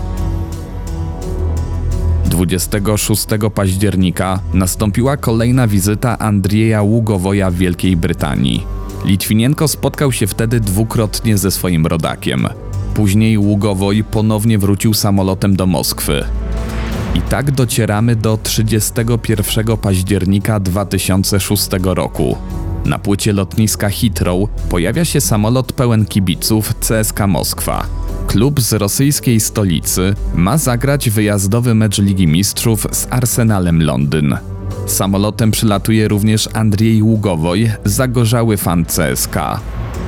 26 2.25 3.27
października 3.55 4.41
nastąpiła 4.55 5.17
kolejna 5.17 5.67
wizyta 5.67 6.19
Andrieja 6.19 6.83
Ługowoja 6.83 7.51
w 7.51 7.55
Wielkiej 7.55 7.97
Brytanii. 7.97 8.67
Litwinienko 9.05 9.69
spotkał 9.69 10.13
się 10.13 10.27
wtedy 10.27 10.61
dwukrotnie 10.61 11.39
ze 11.39 11.51
swoim 11.51 11.87
rodakiem. 11.87 12.49
Później 12.95 13.39
Ługowoj 13.39 14.05
ponownie 14.05 14.59
wrócił 14.59 14.95
samolotem 14.95 15.57
do 15.57 15.67
Moskwy. 15.67 16.25
I 17.15 17.21
tak 17.21 17.51
docieramy 17.51 18.17
do 18.17 18.39
31 18.43 19.77
października 19.77 20.61
2006 20.61 21.69
roku. 21.83 22.37
Na 22.85 22.99
płycie 22.99 23.33
lotniska 23.33 23.89
Heathrow 23.91 24.49
pojawia 24.69 25.05
się 25.05 25.21
samolot 25.21 25.73
pełen 25.73 26.07
kibiców 26.07 26.75
CSK 26.75 27.21
Moskwa. 27.29 27.87
Klub 28.27 28.61
z 28.61 28.73
rosyjskiej 28.73 29.41
stolicy 29.41 30.15
ma 30.35 30.59
zagrać 30.59 31.11
wyjazdowy 31.11 31.75
mecz 31.75 31.99
Ligi 31.99 32.27
Mistrzów 32.27 32.87
z 32.93 33.07
Arsenalem 33.11 33.83
Londyn. 33.83 34.37
Samolotem 34.87 35.51
przylatuje 35.51 36.09
również 36.09 36.49
Andrzej 36.53 37.03
Ługowoj, 37.03 37.71
zagorzały 37.85 38.57
fan 38.57 38.85
CSK. 38.85 39.37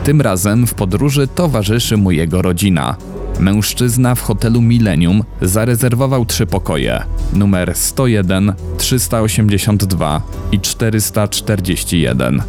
Tym 0.04 0.20
razem 0.20 0.66
w 0.66 0.74
podróży 0.74 1.28
towarzyszy 1.28 1.96
mu 1.96 2.10
jego 2.10 2.42
rodzina. 2.42 2.96
Mężczyzna 3.40 4.14
w 4.14 4.20
hotelu 4.20 4.62
Millennium 4.62 5.24
zarezerwował 5.42 6.26
trzy 6.26 6.46
pokoje: 6.46 7.04
numer 7.32 7.72
101, 7.74 8.52
382 8.78 10.22
i 10.52 10.60
441. 10.60 12.42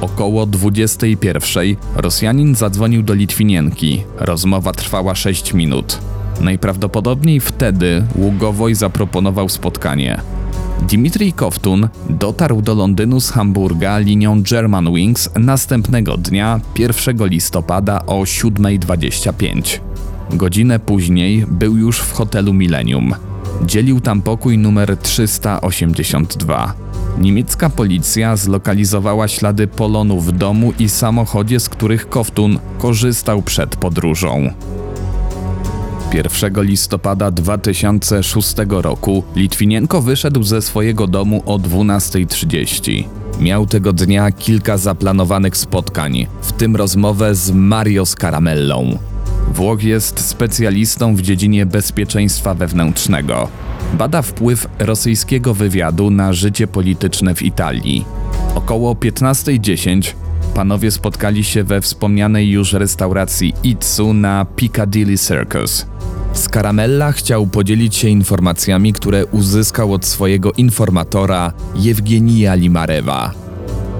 Około 0.00 0.46
21 0.46 1.76
Rosjanin 1.96 2.54
zadzwonił 2.54 3.02
do 3.02 3.14
Litwinienki. 3.14 4.02
Rozmowa 4.18 4.72
trwała 4.72 5.14
6 5.14 5.54
minut. 5.54 5.98
Najprawdopodobniej 6.40 7.40
wtedy 7.40 8.04
Ługowoj 8.16 8.74
zaproponował 8.74 9.48
spotkanie. 9.48 10.20
Dmitrij 10.88 11.32
Koftun 11.32 11.88
dotarł 12.08 12.62
do 12.62 12.74
Londynu 12.74 13.20
z 13.20 13.30
Hamburga 13.30 13.98
linią 13.98 14.42
Germanwings 14.42 15.30
następnego 15.38 16.16
dnia, 16.16 16.60
1 16.78 17.26
listopada 17.26 18.06
o 18.06 18.20
7.25. 18.22 19.89
Godzinę 20.32 20.78
później 20.78 21.44
był 21.48 21.76
już 21.76 21.98
w 21.98 22.12
hotelu 22.12 22.52
Millennium. 22.52 23.14
Dzielił 23.66 24.00
tam 24.00 24.22
pokój 24.22 24.58
numer 24.58 24.96
382. 24.96 26.74
Niemiecka 27.18 27.70
policja 27.70 28.36
zlokalizowała 28.36 29.28
ślady 29.28 29.66
polonu 29.66 30.20
w 30.20 30.32
domu 30.32 30.72
i 30.78 30.88
samochodzie, 30.88 31.60
z 31.60 31.68
których 31.68 32.08
Koftun 32.08 32.58
korzystał 32.78 33.42
przed 33.42 33.76
podróżą. 33.76 34.50
1 36.12 36.62
listopada 36.62 37.30
2006 37.30 38.54
roku 38.68 39.24
Litwinienko 39.36 40.02
wyszedł 40.02 40.42
ze 40.42 40.62
swojego 40.62 41.06
domu 41.06 41.42
o 41.46 41.58
12.30. 41.58 43.04
Miał 43.40 43.66
tego 43.66 43.92
dnia 43.92 44.32
kilka 44.32 44.76
zaplanowanych 44.76 45.56
spotkań, 45.56 46.26
w 46.42 46.52
tym 46.52 46.76
rozmowę 46.76 47.34
z 47.34 47.50
Mario 47.50 48.06
Scaramellą. 48.06 48.98
Włoch 49.50 49.82
jest 49.82 50.20
specjalistą 50.20 51.16
w 51.16 51.22
dziedzinie 51.22 51.66
bezpieczeństwa 51.66 52.54
wewnętrznego. 52.54 53.48
Bada 53.94 54.22
wpływ 54.22 54.66
rosyjskiego 54.78 55.54
wywiadu 55.54 56.10
na 56.10 56.32
życie 56.32 56.66
polityczne 56.66 57.34
w 57.34 57.42
Italii. 57.42 58.04
Około 58.54 58.94
15.10 58.94 60.14
panowie 60.54 60.90
spotkali 60.90 61.44
się 61.44 61.64
we 61.64 61.80
wspomnianej 61.80 62.50
już 62.50 62.72
restauracji 62.72 63.54
Itsu 63.62 64.14
na 64.14 64.46
Piccadilly 64.56 65.18
Circus. 65.18 65.86
Scaramella 66.32 67.12
chciał 67.12 67.46
podzielić 67.46 67.96
się 67.96 68.08
informacjami, 68.08 68.92
które 68.92 69.26
uzyskał 69.26 69.92
od 69.92 70.04
swojego 70.04 70.52
informatora 70.52 71.52
Jewgenija 71.74 72.54
Limarewa. 72.54 73.49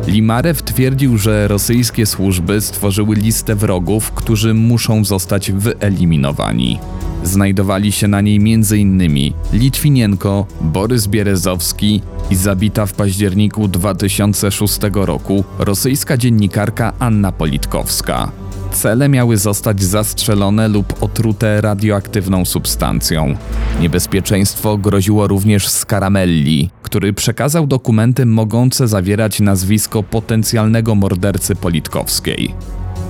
Limarew 0.07 0.63
twierdził, 0.63 1.19
że 1.19 1.49
rosyjskie 1.49 2.07
służby 2.07 2.61
stworzyły 2.61 3.17
listę 3.17 3.55
wrogów, 3.55 4.13
którzy 4.13 4.55
muszą 4.55 5.05
zostać 5.05 5.53
wyeliminowani. 5.53 6.79
Znajdowali 7.25 7.93
się 7.93 8.09
na 8.09 8.21
niej 8.21 8.37
m.in. 8.37 9.33
Litwinienko, 9.53 10.47
Borys 10.61 11.07
Bierezowski 11.07 12.03
i 12.31 12.37
zabita 12.37 12.87
w 12.87 12.93
październiku 12.93 13.69
2006 13.69 14.79
roku 14.93 15.45
rosyjska 15.59 16.17
dziennikarka 16.17 16.93
Anna 16.99 17.33
Politkowska. 17.33 18.33
Cele 18.73 19.09
miały 19.09 19.37
zostać 19.37 19.83
zastrzelone 19.83 20.69
lub 20.69 21.03
otrute 21.03 21.61
radioaktywną 21.61 22.45
substancją. 22.45 23.35
Niebezpieczeństwo 23.81 24.77
groziło 24.79 25.27
również 25.27 25.69
Scaramelli, 25.69 26.71
który 26.83 27.13
przekazał 27.13 27.67
dokumenty 27.67 28.27
mogące 28.27 28.89
zawierać 28.89 29.41
nazwisko 29.41 30.03
potencjalnego 30.03 30.95
mordercy 30.95 31.55
Politkowskiej. 31.55 32.55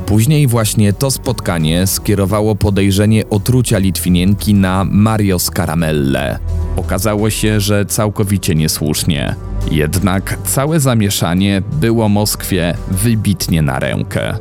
Później 0.06 0.46
właśnie 0.46 0.92
to 0.92 1.10
spotkanie 1.10 1.86
skierowało 1.86 2.54
podejrzenie 2.56 3.30
otrucia 3.30 3.78
Litwinienki 3.78 4.54
na 4.54 4.84
Mario 4.84 5.38
Scaramelle. 5.38 6.38
Okazało 6.76 7.30
się, 7.30 7.60
że 7.60 7.86
całkowicie 7.86 8.54
niesłusznie. 8.54 9.34
Jednak 9.70 10.38
całe 10.44 10.80
zamieszanie 10.80 11.62
było 11.80 12.08
Moskwie 12.08 12.74
wybitnie 12.90 13.62
na 13.62 13.78
rękę. 13.78 14.34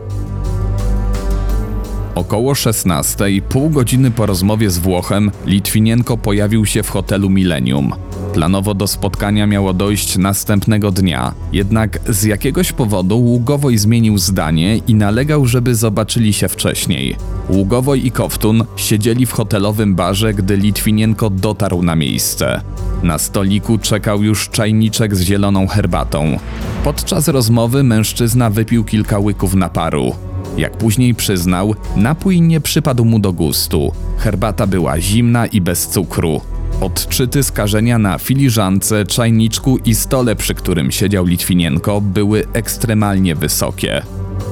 Około 2.20 2.56
16, 2.56 3.26
pół 3.50 3.70
godziny 3.70 4.12
po 4.12 4.26
rozmowie 4.26 4.70
z 4.70 4.78
Włochem, 4.78 5.32
Litwinienko 5.46 6.18
pojawił 6.18 6.66
się 6.66 6.84
w 6.84 6.90
hotelu 6.90 7.30
Millennium. 7.30 7.94
Planowo 8.34 8.74
do 8.74 8.88
spotkania 8.88 9.48
miało 9.48 9.74
dojść 9.74 10.18
następnego 10.18 10.92
dnia, 10.92 11.34
jednak 11.54 12.00
z 12.10 12.24
jakiegoś 12.24 12.72
powodu 12.72 13.20
Ługowoj 13.20 13.78
zmienił 13.78 14.18
zdanie 14.18 14.78
i 14.78 14.96
nalegał, 14.96 15.46
żeby 15.46 15.76
zobaczyli 15.76 16.34
się 16.34 16.48
wcześniej. 16.48 17.16
Ługowoj 17.50 18.06
i 18.06 18.12
Koftun 18.12 18.64
siedzieli 18.76 19.26
w 19.26 19.32
hotelowym 19.32 19.96
barze, 19.96 20.34
gdy 20.34 20.58
Litwinienko 20.58 21.30
dotarł 21.30 21.84
na 21.84 21.96
miejsce. 21.96 22.62
Na 23.04 23.18
stoliku 23.18 23.78
czekał 23.78 24.24
już 24.24 24.50
czajniczek 24.50 25.16
z 25.16 25.22
zieloną 25.22 25.68
herbatą. 25.68 26.40
Podczas 26.84 27.28
rozmowy 27.28 27.84
mężczyzna 27.84 28.50
wypił 28.50 28.84
kilka 28.84 29.20
łyków 29.20 29.54
naparu. 29.54 30.16
Jak 30.60 30.78
później 30.78 31.16
przyznał, 31.16 31.76
napój 31.96 32.42
nie 32.42 32.62
przypadł 32.62 33.06
mu 33.06 33.20
do 33.20 33.34
gustu. 33.34 33.92
Herbata 34.18 34.68
była 34.68 35.00
zimna 35.02 35.46
i 35.46 35.62
bez 35.62 35.88
cukru. 35.88 36.42
Odczyty 36.82 37.44
skażenia 37.44 37.98
na 37.98 38.18
filiżance, 38.18 39.06
czajniczku 39.06 39.78
i 39.78 39.96
stole, 39.96 40.36
przy 40.36 40.56
którym 40.56 40.92
siedział 40.92 41.26
Litwinienko, 41.26 42.02
były 42.02 42.44
ekstremalnie 42.54 43.36
wysokie. 43.36 44.02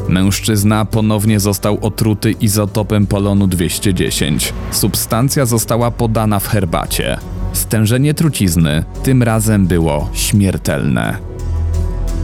Mężczyzna 0.10 0.86
ponownie 0.86 1.40
został 1.40 1.78
otruty 1.82 2.32
izotopem 2.32 3.08
polonu 3.08 3.48
210. 3.48 4.54
Substancja 4.72 5.46
została 5.46 5.92
podana 5.92 6.40
w 6.40 6.48
herbacie. 6.48 7.18
Stężenie 7.54 8.14
trucizny 8.14 8.84
tym 9.04 9.24
razem 9.24 9.68
było 9.68 10.10
śmiertelne. 10.14 11.37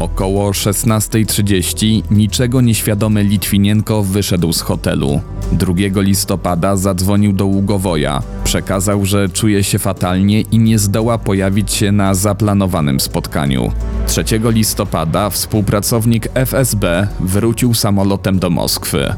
Około 0.03 0.51
16.30 0.51 2.03
niczego 2.11 2.61
nieświadomy 2.61 3.23
Litwinienko 3.23 4.03
wyszedł 4.03 4.53
z 4.53 4.61
hotelu. 4.61 5.21
2 5.51 5.73
listopada 5.95 6.75
zadzwonił 6.75 7.33
do 7.33 7.45
Ługowoja. 7.45 8.23
Przekazał, 8.43 9.05
że 9.05 9.29
czuje 9.29 9.63
się 9.63 9.79
fatalnie 9.79 10.41
i 10.41 10.59
nie 10.59 10.79
zdoła 10.79 11.17
pojawić 11.17 11.71
się 11.71 11.91
na 11.91 12.13
zaplanowanym 12.13 12.99
spotkaniu. 12.99 13.71
3 14.07 14.23
listopada 14.43 15.29
współpracownik 15.29 16.27
FSB 16.33 17.07
wrócił 17.19 17.73
samolotem 17.73 18.39
do 18.39 18.49
Moskwy. 18.49 19.13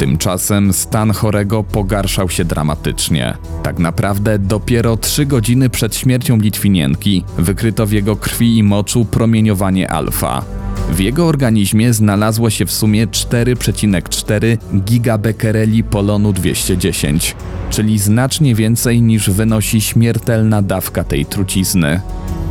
Tymczasem 0.00 0.72
stan 0.72 1.12
chorego 1.12 1.64
pogarszał 1.64 2.28
się 2.28 2.44
dramatycznie. 2.44 3.36
Tak 3.62 3.78
naprawdę 3.78 4.38
dopiero 4.38 4.96
trzy 4.96 5.26
godziny 5.26 5.70
przed 5.70 5.96
śmiercią 5.96 6.38
Litwinienki 6.38 7.24
wykryto 7.38 7.86
w 7.86 7.92
jego 7.92 8.16
krwi 8.16 8.58
i 8.58 8.62
moczu 8.62 9.04
promieniowanie 9.04 9.90
alfa. 9.90 10.44
W 10.90 10.98
jego 11.00 11.26
organizmie 11.26 11.94
znalazło 11.94 12.50
się 12.50 12.66
w 12.66 12.72
sumie 12.72 13.06
4,4 13.06 14.58
gigabekereli 14.80 15.84
polonu 15.84 16.32
210, 16.32 17.36
czyli 17.70 17.98
znacznie 17.98 18.54
więcej 18.54 19.02
niż 19.02 19.30
wynosi 19.30 19.80
śmiertelna 19.80 20.62
dawka 20.62 21.04
tej 21.04 21.26
trucizny. 21.26 22.00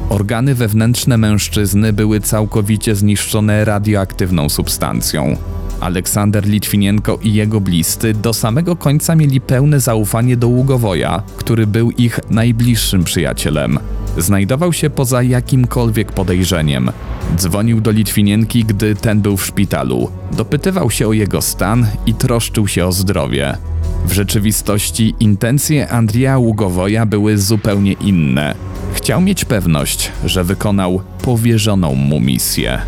Organy 0.09 0.55
wewnętrzne 0.55 1.17
mężczyzny 1.17 1.93
były 1.93 2.19
całkowicie 2.21 2.95
zniszczone 2.95 3.65
radioaktywną 3.65 4.49
substancją. 4.49 5.38
Aleksander 5.81 6.45
Litwinienko 6.45 7.19
i 7.21 7.33
jego 7.33 7.61
bliscy 7.61 8.13
do 8.13 8.33
samego 8.33 8.75
końca 8.75 9.15
mieli 9.15 9.41
pełne 9.41 9.79
zaufanie 9.79 10.37
do 10.37 10.47
Ługowoja, 10.47 11.23
który 11.37 11.67
był 11.67 11.91
ich 11.91 12.19
najbliższym 12.29 13.03
przyjacielem. 13.03 13.79
Znajdował 14.17 14.73
się 14.73 14.89
poza 14.89 15.23
jakimkolwiek 15.23 16.11
podejrzeniem. 16.11 16.91
Dzwonił 17.35 17.81
do 17.81 17.91
Litwinienki, 17.91 18.65
gdy 18.65 18.95
ten 18.95 19.21
był 19.21 19.37
w 19.37 19.45
szpitalu. 19.45 20.09
Dopytywał 20.31 20.91
się 20.91 21.07
o 21.07 21.13
jego 21.13 21.41
stan 21.41 21.87
i 22.05 22.13
troszczył 22.13 22.67
się 22.67 22.85
o 22.85 22.91
zdrowie. 22.91 23.57
W 24.05 24.11
rzeczywistości 24.11 25.15
intencje 25.19 25.89
Andrija 25.89 26.37
Ługowoja 26.37 27.05
były 27.05 27.37
zupełnie 27.37 27.93
inne. 27.93 28.55
Chciał 28.93 29.21
mieć 29.21 29.45
pewność, 29.45 30.11
że 30.25 30.43
wykonał 30.43 31.01
powierzoną 31.21 31.95
mu 31.95 32.19
misję. 32.19 32.81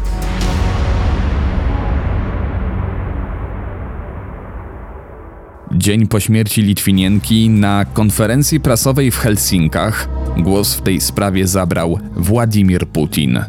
Dzień 5.72 6.06
po 6.06 6.20
śmierci 6.20 6.62
Litwinienki 6.62 7.48
na 7.48 7.84
konferencji 7.84 8.60
prasowej 8.60 9.10
w 9.10 9.18
Helsinkach 9.18 10.08
głos 10.36 10.74
w 10.74 10.82
tej 10.82 11.00
sprawie 11.00 11.46
zabrał 11.46 11.98
Władimir 12.16 12.86
Putin. 12.88 13.40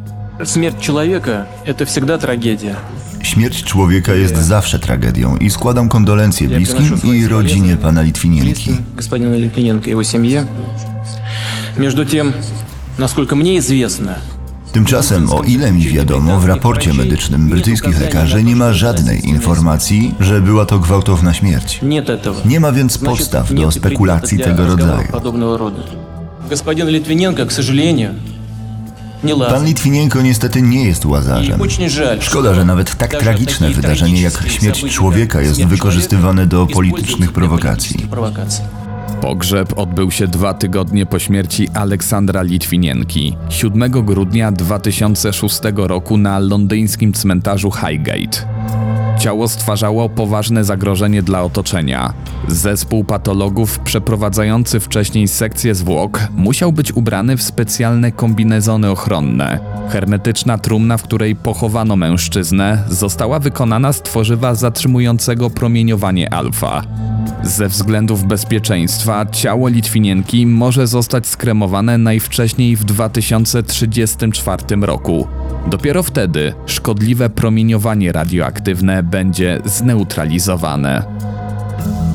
Смерть 0.43 0.79
человека – 0.79 1.65
это 1.65 1.85
всегда 1.85 2.17
трагедия. 2.17 2.75
Śmierć 3.21 3.63
człowieka 3.63 4.13
jest 4.13 4.37
zawsze 4.37 4.79
tragedią 4.79 5.37
i 5.37 5.49
składam 5.49 5.89
kondolencje 5.89 6.47
bliskim 6.47 7.15
i 7.15 7.27
rodzinie 7.27 7.77
pana 7.77 8.01
Litwinienki. 8.01 8.53
Близким 8.53 8.77
господина 8.95 9.35
Литвиненко 9.35 9.89
и 9.89 9.93
его 9.93 10.03
семье. 10.03 10.45
Между 11.77 12.05
тем, 12.05 12.33
насколько 12.97 13.35
мне 13.35 13.57
известно, 13.57 14.15
Tymczasem, 14.72 15.30
o 15.30 15.42
ile 15.42 15.72
mi 15.72 15.88
wiadomo, 15.88 16.40
w 16.40 16.44
raporcie 16.44 16.94
medycznym 16.94 17.48
brytyjskich 17.48 18.00
lekarzy 18.00 18.44
nie 18.44 18.56
ma 18.56 18.72
żadnej 18.72 19.28
informacji, 19.28 20.14
że 20.20 20.40
była 20.40 20.66
to 20.66 20.78
gwałtowna 20.78 21.34
śmierć. 21.34 21.80
Nie 22.44 22.60
ma 22.60 22.72
więc 22.72 22.98
podstaw 22.98 23.54
do 23.54 23.70
spekulacji 23.70 24.38
tego 24.38 24.66
rodzaju. 24.66 25.08
Pan 29.48 29.64
Litwinienko 29.64 30.22
niestety 30.22 30.62
nie 30.62 30.84
jest 30.84 31.06
łazarzem. 31.06 31.60
Szkoda, 32.20 32.54
że 32.54 32.64
nawet 32.64 32.96
tak 32.96 33.10
tragiczne 33.10 33.70
wydarzenie 33.70 34.22
jak 34.22 34.48
śmierć 34.48 34.84
człowieka 34.84 35.40
jest 35.40 35.64
wykorzystywane 35.64 36.46
do 36.46 36.66
politycznych 36.66 37.32
prowokacji. 37.32 38.06
Pogrzeb 39.22 39.78
odbył 39.78 40.10
się 40.10 40.28
dwa 40.28 40.54
tygodnie 40.54 41.06
po 41.06 41.18
śmierci 41.18 41.68
Aleksandra 41.74 42.42
Litwinienki, 42.42 43.36
7 43.48 43.90
grudnia 43.90 44.52
2006 44.52 45.60
roku 45.76 46.16
na 46.16 46.38
londyńskim 46.38 47.12
cmentarzu 47.12 47.70
Highgate. 47.70 48.46
Ciało 49.22 49.48
stwarzało 49.48 50.08
poważne 50.08 50.64
zagrożenie 50.64 51.22
dla 51.22 51.42
otoczenia. 51.42 52.12
Zespół 52.48 53.04
patologów 53.04 53.78
przeprowadzający 53.78 54.80
wcześniej 54.80 55.28
sekcję 55.28 55.74
zwłok 55.74 56.20
musiał 56.36 56.72
być 56.72 56.92
ubrany 56.92 57.36
w 57.36 57.42
specjalne 57.42 58.12
kombinezony 58.12 58.90
ochronne. 58.90 59.58
Hermetyczna 59.88 60.58
trumna, 60.58 60.96
w 60.96 61.02
której 61.02 61.36
pochowano 61.36 61.96
mężczyznę, 61.96 62.84
została 62.88 63.38
wykonana 63.38 63.92
z 63.92 64.02
tworzywa 64.02 64.54
zatrzymującego 64.54 65.50
promieniowanie 65.50 66.34
alfa. 66.34 66.82
Ze 67.42 67.68
względów 67.68 68.24
bezpieczeństwa 68.24 69.26
ciało 69.26 69.68
Litwinienki 69.68 70.46
może 70.46 70.86
zostać 70.86 71.26
skremowane 71.26 71.98
najwcześniej 71.98 72.76
w 72.76 72.84
2034 72.84 74.62
roku. 74.80 75.26
Dopiero 75.66 76.02
wtedy 76.02 76.54
szkodliwe 76.66 77.30
promieniowanie 77.30 78.12
radioaktywne 78.12 79.02
będzie 79.12 79.58
zneutralizowane. 79.64 81.02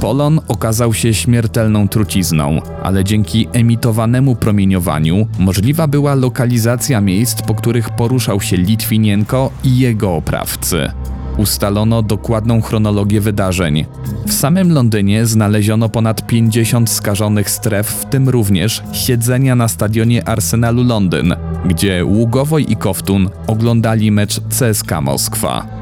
Polon 0.01 0.39
okazał 0.47 0.93
się 0.93 1.13
śmiertelną 1.13 1.88
trucizną, 1.88 2.62
ale 2.83 3.03
dzięki 3.03 3.47
emitowanemu 3.53 4.36
promieniowaniu 4.36 5.27
możliwa 5.39 5.88
była 5.88 6.15
lokalizacja 6.15 7.01
miejsc, 7.01 7.41
po 7.41 7.55
których 7.55 7.89
poruszał 7.89 8.41
się 8.41 8.57
Litwinienko 8.57 9.51
i 9.63 9.77
jego 9.77 10.15
oprawcy. 10.15 10.91
Ustalono 11.38 12.01
dokładną 12.01 12.62
chronologię 12.62 13.21
wydarzeń. 13.21 13.86
W 14.27 14.33
samym 14.33 14.71
Londynie 14.71 15.25
znaleziono 15.25 15.89
ponad 15.89 16.27
50 16.27 16.89
skażonych 16.89 17.49
stref, 17.49 17.88
w 17.88 18.05
tym 18.05 18.29
również 18.29 18.83
siedzenia 18.91 19.55
na 19.55 19.67
stadionie 19.67 20.27
Arsenalu 20.27 20.83
Londyn, 20.83 21.36
gdzie 21.65 22.05
Ługowoj 22.05 22.65
i 22.69 22.75
Koftun 22.75 23.29
oglądali 23.47 24.12
mecz 24.12 24.39
CSKA 24.49 25.01
Moskwa. 25.01 25.76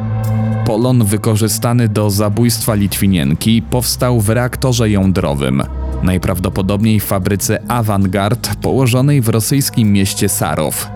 Polon 0.66 1.06
wykorzystany 1.06 1.90
do 1.90 2.10
zabójstwa 2.10 2.76
Litwinienki 2.76 3.62
powstał 3.62 4.22
w 4.22 4.30
reaktorze 4.30 4.90
jądrowym, 4.90 5.64
najprawdopodobniej 6.04 7.00
w 7.00 7.04
fabryce 7.04 7.64
Avangard 7.68 8.56
położonej 8.56 9.22
w 9.22 9.30
rosyjskim 9.30 9.94
mieście 9.94 10.30
Sarow. 10.30 10.92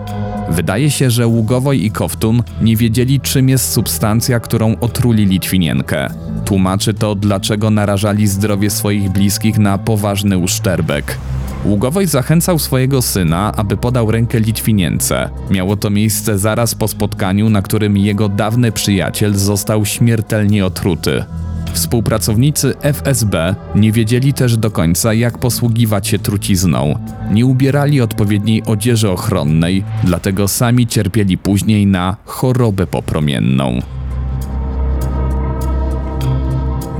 Wydaje 0.48 0.90
się, 0.90 1.10
że 1.10 1.26
Ługowoj 1.26 1.84
i 1.84 1.90
Koftun 1.90 2.42
nie 2.62 2.76
wiedzieli, 2.76 3.20
czym 3.20 3.48
jest 3.48 3.72
substancja, 3.72 4.40
którą 4.40 4.76
otruli 4.80 5.26
Litwinienkę. 5.26 6.08
Tłumaczy 6.44 6.94
to, 6.94 7.14
dlaczego 7.14 7.70
narażali 7.70 8.26
zdrowie 8.26 8.70
swoich 8.70 9.10
bliskich 9.10 9.58
na 9.58 9.78
poważny 9.78 10.38
uszczerbek. 10.38 11.18
Ługowoj 11.64 12.06
zachęcał 12.06 12.58
swojego 12.58 13.02
syna, 13.02 13.52
aby 13.56 13.76
podał 13.76 14.10
rękę 14.10 14.40
Litwinience. 14.40 15.30
Miało 15.50 15.76
to 15.76 15.90
miejsce 15.90 16.38
zaraz 16.38 16.74
po 16.74 16.88
spotkaniu, 16.88 17.50
na 17.50 17.62
którym 17.62 17.96
jego 17.96 18.28
dawny 18.28 18.72
przyjaciel 18.72 19.34
został 19.34 19.84
śmiertelnie 19.84 20.66
otruty. 20.66 21.24
Współpracownicy 21.72 22.74
FSB 22.82 23.54
nie 23.74 23.92
wiedzieli 23.92 24.32
też 24.32 24.56
do 24.56 24.70
końca, 24.70 25.14
jak 25.14 25.38
posługiwać 25.38 26.08
się 26.08 26.18
trucizną. 26.18 26.98
Nie 27.32 27.46
ubierali 27.46 28.00
odpowiedniej 28.00 28.62
odzieży 28.66 29.10
ochronnej, 29.10 29.84
dlatego 30.04 30.48
sami 30.48 30.86
cierpieli 30.86 31.38
później 31.38 31.86
na 31.86 32.16
chorobę 32.24 32.86
popromienną. 32.86 33.80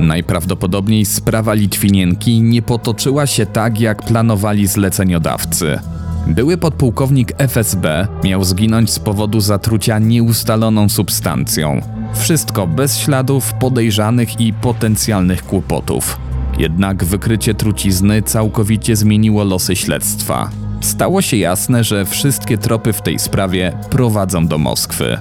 Najprawdopodobniej 0.01 1.05
sprawa 1.05 1.53
Litwinienki 1.53 2.41
nie 2.41 2.61
potoczyła 2.61 3.27
się 3.27 3.45
tak, 3.45 3.79
jak 3.79 4.03
planowali 4.03 4.67
zleceniodawcy. 4.67 5.79
Były 6.27 6.57
podpułkownik 6.57 7.33
FSB 7.37 8.07
miał 8.23 8.43
zginąć 8.43 8.91
z 8.91 8.99
powodu 8.99 9.41
zatrucia 9.41 9.99
nieustaloną 9.99 10.89
substancją. 10.89 11.81
Wszystko 12.13 12.67
bez 12.67 12.97
śladów 12.97 13.53
podejrzanych 13.53 14.39
i 14.39 14.53
potencjalnych 14.53 15.45
kłopotów. 15.45 16.19
Jednak 16.57 17.03
wykrycie 17.03 17.53
trucizny 17.53 18.21
całkowicie 18.21 18.95
zmieniło 18.95 19.43
losy 19.43 19.75
śledztwa. 19.75 20.49
Stało 20.81 21.21
się 21.21 21.37
jasne, 21.37 21.83
że 21.83 22.05
wszystkie 22.05 22.57
tropy 22.57 22.93
w 22.93 23.01
tej 23.01 23.19
sprawie 23.19 23.73
prowadzą 23.89 24.47
do 24.47 24.57
Moskwy 24.57 25.17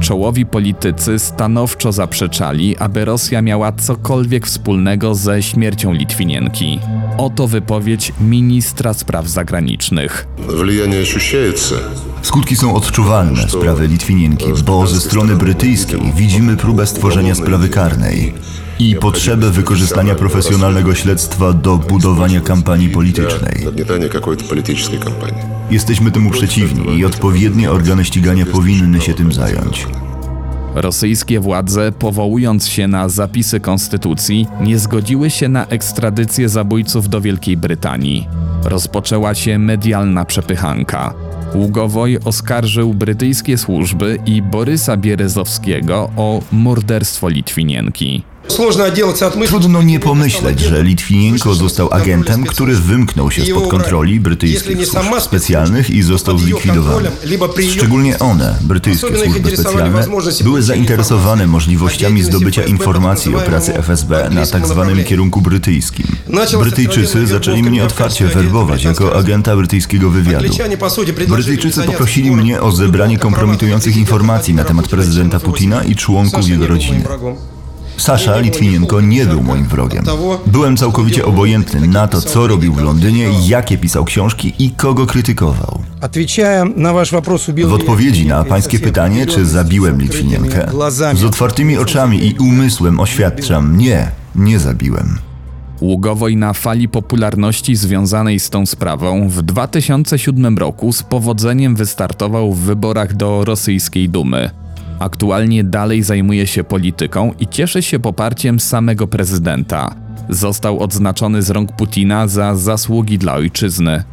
Czołowi 0.00 0.46
politycy 0.46 1.18
stanowczo 1.18 1.92
zaprzeczali, 1.92 2.76
aby 2.76 3.04
Rosja 3.04 3.42
miała 3.42 3.72
cokolwiek 3.72 4.46
wspólnego 4.46 5.14
ze 5.14 5.42
śmiercią 5.42 5.92
Litwinienki. 5.92 6.80
Oto 7.18 7.48
wypowiedź 7.48 8.12
ministra 8.20 8.94
spraw 8.94 9.28
zagranicznych. 9.28 10.26
Влияние 10.38 11.02
ощущается. 11.02 11.74
Skutki 12.22 12.56
są 12.56 12.74
odczuwalne 12.74 13.48
sprawy 13.48 13.86
Litwinienki, 13.88 14.46
bo 14.66 14.86
ze 14.86 15.00
strony 15.00 15.36
brytyjskiej 15.36 16.00
widzimy 16.16 16.56
próbę 16.56 16.86
stworzenia 16.86 17.34
sprawy 17.34 17.68
karnej 17.68 18.34
i 18.81 18.95
potrzebę 18.95 19.49
wykorzystania 19.49 20.15
profesjonalnego 20.15 20.95
śledztwa 20.95 21.53
do 21.53 21.77
budowania 21.77 22.41
kampanii 22.41 22.89
politycznej. 22.89 23.65
Jesteśmy 25.71 26.11
temu 26.11 26.31
przeciwni 26.31 26.97
i 26.97 27.05
odpowiednie 27.05 27.71
organy 27.71 28.05
ścigania 28.05 28.45
powinny 28.45 29.01
się 29.01 29.13
tym 29.13 29.33
zająć. 29.33 29.87
Rosyjskie 30.75 31.39
władze, 31.39 31.91
powołując 31.91 32.67
się 32.67 32.87
na 32.87 33.09
zapisy 33.09 33.59
konstytucji, 33.59 34.47
nie 34.61 34.79
zgodziły 34.79 35.29
się 35.29 35.49
na 35.49 35.67
ekstradycję 35.67 36.49
zabójców 36.49 37.09
do 37.09 37.21
Wielkiej 37.21 37.57
Brytanii. 37.57 38.27
Rozpoczęła 38.63 39.35
się 39.35 39.59
medialna 39.59 40.25
przepychanka. 40.25 41.13
Ługowoj 41.55 42.19
oskarżył 42.25 42.93
brytyjskie 42.93 43.57
służby 43.57 44.19
i 44.25 44.41
Borysa 44.41 44.97
Bierezowskiego 44.97 46.09
o 46.15 46.41
morderstwo 46.51 47.29
Litwinienki. 47.29 48.30
Trudno 49.47 49.81
nie 49.81 49.99
pomyśleć, 49.99 50.59
że 50.59 50.83
Litwinienko 50.83 51.53
został 51.53 51.93
agentem, 51.93 52.43
który 52.43 52.75
wymknął 52.75 53.31
się 53.31 53.45
spod 53.45 53.67
kontroli 53.67 54.19
brytyjskich 54.19 54.87
służb 54.87 55.19
specjalnych 55.19 55.89
i 55.89 56.03
został 56.03 56.37
zlikwidowany. 56.37 57.11
Szczególnie 57.71 58.19
one, 58.19 58.55
brytyjskie 58.61 59.17
służby 59.17 59.57
specjalne, 59.57 60.07
były 60.43 60.61
zainteresowane 60.61 61.47
możliwościami 61.47 62.23
zdobycia 62.23 62.63
informacji 62.63 63.35
o 63.35 63.39
pracy 63.39 63.73
FSB 63.73 64.29
na 64.29 64.45
tzw. 64.45 64.93
Tak 64.95 65.05
kierunku 65.05 65.41
brytyjskim. 65.41 66.07
Brytyjczycy 66.59 67.27
zaczęli 67.27 67.63
mnie 67.63 67.83
otwarcie 67.83 68.27
werbować 68.27 68.83
jako 68.83 69.15
agenta 69.15 69.55
brytyjskiego 69.55 70.09
wywiadu. 70.09 70.53
Brytyjczycy 71.27 71.83
poprosili 71.83 72.31
mnie 72.31 72.61
o 72.61 72.71
zebranie 72.71 73.19
kompromitujących 73.19 73.97
informacji 73.97 74.53
na 74.53 74.63
temat 74.63 74.87
prezydenta 74.87 75.39
Putina 75.39 75.83
i 75.83 75.95
członków 75.95 76.49
jego 76.49 76.67
rodziny. 76.67 77.03
Sasza 78.01 78.39
Litwinienko 78.39 79.01
nie 79.01 79.25
był 79.25 79.43
moim 79.43 79.65
wrogiem. 79.65 80.03
Byłem 80.47 80.77
całkowicie 80.77 81.25
obojętny 81.25 81.87
na 81.87 82.07
to, 82.07 82.21
co 82.21 82.47
robił 82.47 82.73
w 82.73 82.81
Londynie, 82.81 83.29
jakie 83.47 83.77
pisał 83.77 84.05
książki 84.05 84.53
i 84.59 84.71
kogo 84.71 85.05
krytykował. 85.05 85.79
W 87.65 87.73
odpowiedzi 87.73 88.27
na 88.27 88.43
pańskie 88.43 88.79
pytanie, 88.79 89.25
czy 89.25 89.45
zabiłem 89.45 90.01
Litwinienkę, 90.01 90.67
z 91.13 91.23
otwartymi 91.23 91.77
oczami 91.77 92.25
i 92.25 92.35
umysłem 92.39 92.99
oświadczam, 92.99 93.77
nie, 93.77 94.11
nie 94.35 94.59
zabiłem. 94.59 95.17
Ługowoj 95.81 96.37
na 96.37 96.53
fali 96.53 96.89
popularności 96.89 97.75
związanej 97.75 98.39
z 98.39 98.49
tą 98.49 98.65
sprawą 98.65 99.29
w 99.29 99.41
2007 99.41 100.57
roku 100.57 100.93
z 100.93 101.03
powodzeniem 101.03 101.75
wystartował 101.75 102.53
w 102.53 102.59
wyborach 102.59 103.15
do 103.15 103.45
rosyjskiej 103.45 104.09
Dumy. 104.09 104.60
Aktualnie 105.01 105.63
dalej 105.63 106.03
zajmuje 106.03 106.47
się 106.47 106.63
polityką 106.63 107.33
i 107.39 107.47
cieszy 107.47 107.81
się 107.81 107.99
poparciem 107.99 108.59
samego 108.59 109.07
prezydenta. 109.07 109.95
Został 110.29 110.79
odznaczony 110.79 111.41
z 111.41 111.49
rąk 111.49 111.71
Putina 111.71 112.27
za 112.27 112.55
zasługi 112.55 113.17
dla 113.17 113.33
ojczyzny. 113.33 114.03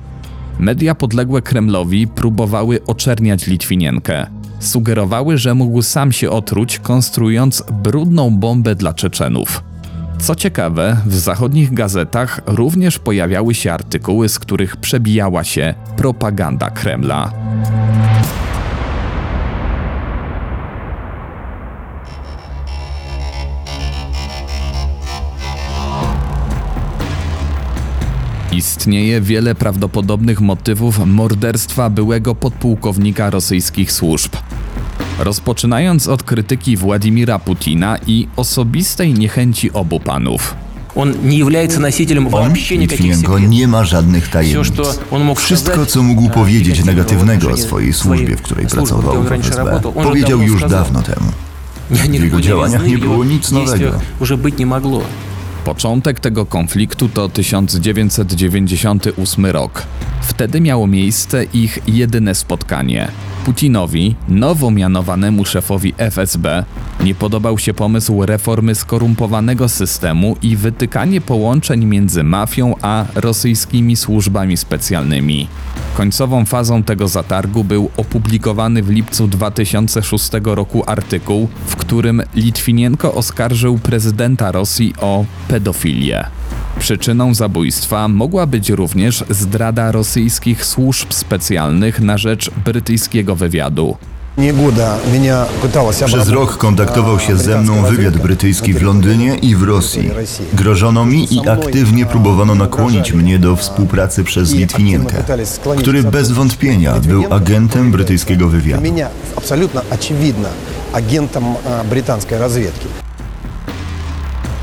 Media 0.58 0.94
podległe 0.94 1.42
Kremlowi 1.42 2.06
próbowały 2.06 2.84
oczerniać 2.86 3.46
Litwinienkę. 3.46 4.26
Sugerowały, 4.60 5.38
że 5.38 5.54
mógł 5.54 5.82
sam 5.82 6.12
się 6.12 6.30
otruć, 6.30 6.78
konstruując 6.78 7.64
brudną 7.82 8.30
bombę 8.30 8.74
dla 8.74 8.94
Czeczenów. 8.94 9.62
Co 10.18 10.34
ciekawe, 10.34 10.96
w 11.06 11.14
zachodnich 11.14 11.74
gazetach 11.74 12.40
również 12.46 12.98
pojawiały 12.98 13.54
się 13.54 13.72
artykuły, 13.72 14.28
z 14.28 14.38
których 14.38 14.76
przebijała 14.76 15.44
się 15.44 15.74
propaganda 15.96 16.70
Kremla. 16.70 17.32
Istnieje 28.67 29.21
wiele 29.21 29.55
prawdopodobnych 29.55 30.41
motywów 30.41 31.05
morderstwa 31.05 31.89
byłego 31.89 32.35
podpułkownika 32.35 33.29
rosyjskich 33.29 33.91
służb. 33.91 34.31
Rozpoczynając 35.19 36.07
od 36.07 36.23
krytyki 36.23 36.77
Władimira 36.77 37.39
Putina 37.39 37.97
i 38.07 38.27
osobistej 38.35 39.13
niechęci 39.13 39.71
obu 39.71 39.99
panów. 39.99 40.55
Он 40.95 41.13
не 41.23 41.37
является 41.37 41.79
носителем 41.79 42.27
On, 42.27 42.31
вообще 42.31 42.77
никаких 42.77 42.99
Litwinienko, 43.05 43.31
секретов. 43.33 43.49
nie 43.49 43.67
ma 43.67 43.83
żadnych 43.83 44.23
Все, 44.23 44.31
tajemnic. 44.33 44.67
что 44.73 44.83
он 45.11 45.23
мог 45.23 45.39
Wszystko, 45.39 45.71
сказать, 45.71 45.89
co 45.91 46.03
mógł 46.03 46.21
э, 46.27 46.33
powiedzieć 46.33 46.67
негативного 46.85 46.91
negatywnego 46.91 47.47
o 47.47 47.49
отношении 47.49 47.67
swojej 47.67 47.93
służbie, 47.93 48.35
w 48.37 48.41
której 48.41 48.65
службы, 48.65 48.69
где 48.69 48.75
pracował 48.75 49.17
он 49.19 49.23
w 49.25 49.29
раньше 49.31 49.49
FSB, 49.49 49.65
работал, 49.65 49.91
он 49.95 50.03
же 50.03 50.09
powiedział 50.09 50.39
давно 50.39 50.53
już 50.53 50.61
сказал. 50.61 50.79
dawno 50.83 51.01
temu. 51.03 51.31
Никакой 51.89 52.19
jego 52.19 52.41
działaniach 52.41 52.81
новизны 52.81 52.89
nie 52.89 52.97
в 52.97 53.01
było 53.01 53.13
его 53.13 53.23
nic 53.23 53.51
действиях 53.53 53.93
nowego. 53.93 54.01
уже 54.19 54.35
быть 54.37 54.59
не 54.59 54.65
могло. 54.65 55.01
Początek 55.68 56.20
tego 56.20 56.46
konfliktu 56.46 57.08
to 57.08 57.28
1998 57.28 59.46
rok. 59.46 59.82
Wtedy 60.22 60.60
miało 60.60 60.86
miejsce 60.86 61.44
ich 61.44 61.78
jedyne 61.86 62.34
spotkanie. 62.34 63.08
Putinowi, 63.44 64.14
nowo 64.28 64.70
mianowanemu 64.70 65.44
szefowi 65.44 65.94
FSB, 65.98 66.64
nie 67.04 67.14
podobał 67.14 67.58
się 67.58 67.74
pomysł 67.74 68.26
reformy 68.26 68.74
skorumpowanego 68.74 69.68
systemu 69.68 70.36
i 70.42 70.56
wytykanie 70.56 71.20
połączeń 71.20 71.84
między 71.84 72.24
mafią 72.24 72.74
a 72.82 73.04
rosyjskimi 73.14 73.96
służbami 73.96 74.56
specjalnymi. 74.56 75.48
Końcową 75.96 76.44
fazą 76.44 76.82
tego 76.82 77.08
zatargu 77.08 77.64
był 77.64 77.90
opublikowany 77.96 78.82
w 78.82 78.90
lipcu 78.90 79.28
2006 79.28 80.30
roku 80.44 80.82
artykuł, 80.86 81.48
w 81.66 81.76
którym 81.76 82.22
Litwinienko 82.34 83.14
oskarżył 83.14 83.78
prezydenta 83.78 84.52
Rosji 84.52 84.94
o 85.00 85.24
pedofilię 85.48 85.57
pedofilię. 85.58 86.24
Przyczyną 86.78 87.34
zabójstwa 87.34 88.08
mogła 88.08 88.46
być 88.46 88.70
również 88.70 89.24
zdrada 89.30 89.92
rosyjskich 89.92 90.64
służb 90.64 91.12
specjalnych 91.12 92.00
na 92.00 92.18
rzecz 92.18 92.50
brytyjskiego 92.64 93.36
wywiadu. 93.36 93.96
Przez 96.06 96.28
rok 96.28 96.56
kontaktował 96.56 97.20
się 97.20 97.36
ze 97.36 97.60
mną 97.60 97.82
wywiad 97.82 98.16
brytyjski 98.16 98.74
w 98.74 98.82
Londynie 98.82 99.34
i 99.34 99.56
w 99.56 99.62
Rosji. 99.62 100.10
Grożono 100.52 101.04
mi 101.04 101.34
i 101.34 101.48
aktywnie 101.48 102.06
próbowano 102.06 102.54
nakłonić 102.54 103.12
mnie 103.12 103.38
do 103.38 103.56
współpracy 103.56 104.24
przez 104.24 104.54
Litwinienkę, 104.54 105.16
który 105.78 106.02
bez 106.02 106.30
wątpienia 106.30 107.00
był 107.00 107.34
agentem 107.34 107.90
brytyjskiego 107.90 108.48
wywiadu. 108.48 108.82
Absolutnie 109.36 109.80
oczywidna 109.90 110.48
agentem 110.92 111.44
brytyjskiej 111.90 112.38
rozwiedki. 112.38 112.86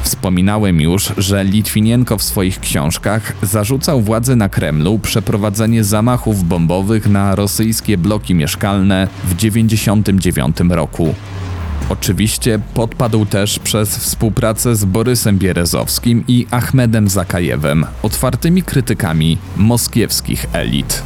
Wspominałem 0.06 0.82
już, 0.82 1.14
że 1.18 1.44
Litwinienko 1.44 2.18
w 2.18 2.24
swoich 2.24 2.60
książkach 2.60 3.34
zarzucał 3.42 4.02
władzy 4.02 4.36
na 4.36 4.50
Kremlu 4.50 5.00
przeprowadzenie 5.00 5.84
zamachów 5.84 6.44
bombowych 6.44 7.08
na 7.08 7.36
rosyjskie 7.36 7.98
bloki 7.98 8.36
mieszkalne 8.36 9.08
w 9.24 9.36
1999 9.36 10.58
roku. 10.70 11.16
Oczywiście 11.90 12.60
podpadł 12.74 13.26
też 13.26 13.60
przez 13.60 13.98
współpracę 13.98 14.76
z 14.76 14.86
Borysem 14.86 15.38
Bierezowskim 15.38 16.24
i 16.28 16.48
Ahmedem 16.52 17.10
Zakajewem, 17.10 17.86
otwartymi 18.04 18.64
krytykami 18.64 19.38
moskiewskich 19.58 20.46
elit. 20.54 21.04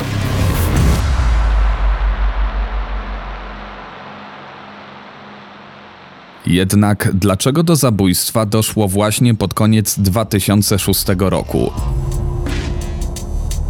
Jednak 6.50 7.10
dlaczego 7.14 7.64
do 7.64 7.76
zabójstwa 7.76 8.46
doszło 8.46 8.88
właśnie 8.88 9.36
pod 9.36 9.54
koniec 9.54 10.00
2006 10.00 11.06
roku? 11.18 11.72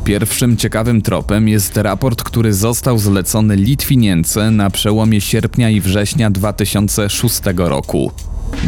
Pierwszym 0.03 0.57
ciekawym 0.57 1.01
tropem 1.01 1.47
jest 1.47 1.77
raport, 1.77 2.23
który 2.23 2.53
został 2.53 2.97
zlecony 2.97 3.55
Litwinience 3.55 4.51
na 4.51 4.69
przełomie 4.69 5.21
sierpnia 5.21 5.69
i 5.69 5.81
września 5.81 6.29
2006 6.29 7.41
roku. 7.55 8.11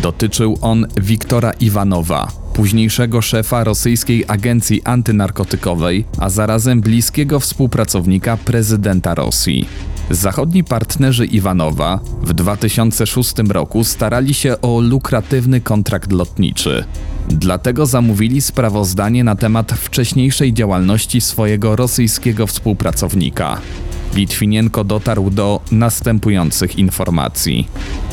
Dotyczył 0.01 0.57
on 0.61 0.87
Wiktora 1.01 1.51
Iwanowa, 1.51 2.31
późniejszego 2.53 3.21
szefa 3.21 3.63
rosyjskiej 3.63 4.25
agencji 4.27 4.81
antynarkotykowej, 4.83 6.05
a 6.19 6.29
zarazem 6.29 6.81
bliskiego 6.81 7.39
współpracownika 7.39 8.37
prezydenta 8.37 9.15
Rosji. 9.15 9.67
Zachodni 10.11 10.63
partnerzy 10.63 11.25
Iwanowa 11.25 11.99
w 12.21 12.33
2006 12.33 13.33
roku 13.49 13.83
starali 13.83 14.33
się 14.33 14.61
o 14.61 14.81
lukratywny 14.81 15.61
kontrakt 15.61 16.11
lotniczy. 16.11 16.83
Dlatego 17.29 17.85
zamówili 17.85 18.41
sprawozdanie 18.41 19.23
na 19.23 19.35
temat 19.35 19.71
wcześniejszej 19.71 20.53
działalności 20.53 21.21
swojego 21.21 21.75
rosyjskiego 21.75 22.47
współpracownika. 22.47 23.61
Litwinienko 24.15 24.83
dotarł 24.83 25.29
do 25.29 25.61
następujących 25.71 26.79
informacji. 26.79 27.67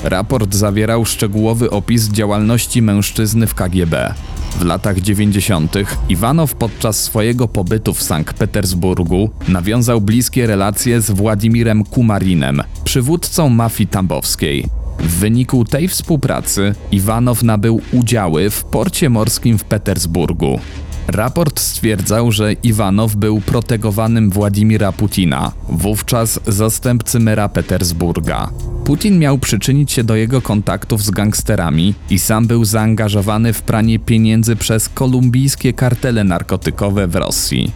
Raport 0.04 0.54
zawierał 0.54 1.04
szczegółowy 1.04 1.70
opis 1.70 2.08
działalności 2.08 2.82
mężczyzny 2.82 3.46
w 3.46 3.54
KGB. 3.54 4.14
W 4.58 4.64
latach 4.64 5.00
90. 5.00 5.74
Iwanow 6.08 6.54
podczas 6.54 7.02
swojego 7.02 7.48
pobytu 7.48 7.94
w 7.94 8.02
Sankt 8.02 8.36
Petersburgu 8.36 9.30
nawiązał 9.48 10.00
bliskie 10.00 10.46
relacje 10.46 11.00
z 11.00 11.10
Władimirem 11.10 11.84
Kumarinem, 11.84 12.62
przywódcą 12.84 13.48
mafii 13.48 13.88
tambowskiej. 13.88 14.64
W 14.98 15.10
wyniku 15.10 15.64
tej 15.64 15.88
współpracy 15.88 16.74
Iwanow 16.92 17.42
nabył 17.42 17.80
udziały 17.92 18.50
w 18.50 18.64
porcie 18.64 19.10
morskim 19.10 19.58
w 19.58 19.64
Petersburgu. 19.64 20.60
Raport 21.08 21.60
stwierdzał, 21.60 22.32
że 22.32 22.52
Iwanow 22.52 23.16
był 23.16 23.40
protegowanym 23.40 24.30
Władimira 24.30 24.92
Putina, 24.92 25.52
wówczas 25.68 26.40
zastępcy 26.46 27.20
mera 27.20 27.48
Petersburga. 27.48 28.50
Putin 28.84 29.18
miał 29.18 29.38
przyczynić 29.38 29.92
się 29.92 30.04
do 30.04 30.16
jego 30.16 30.42
kontaktów 30.42 31.02
z 31.02 31.10
gangsterami 31.10 31.94
i 32.10 32.18
sam 32.18 32.46
był 32.46 32.64
zaangażowany 32.64 33.52
w 33.52 33.62
pranie 33.62 33.98
pieniędzy 33.98 34.56
przez 34.56 34.88
kolumbijskie 34.88 35.72
kartele 35.72 36.24
narkotykowe 36.24 37.06
w 37.06 37.14
Rosji. 37.14 37.72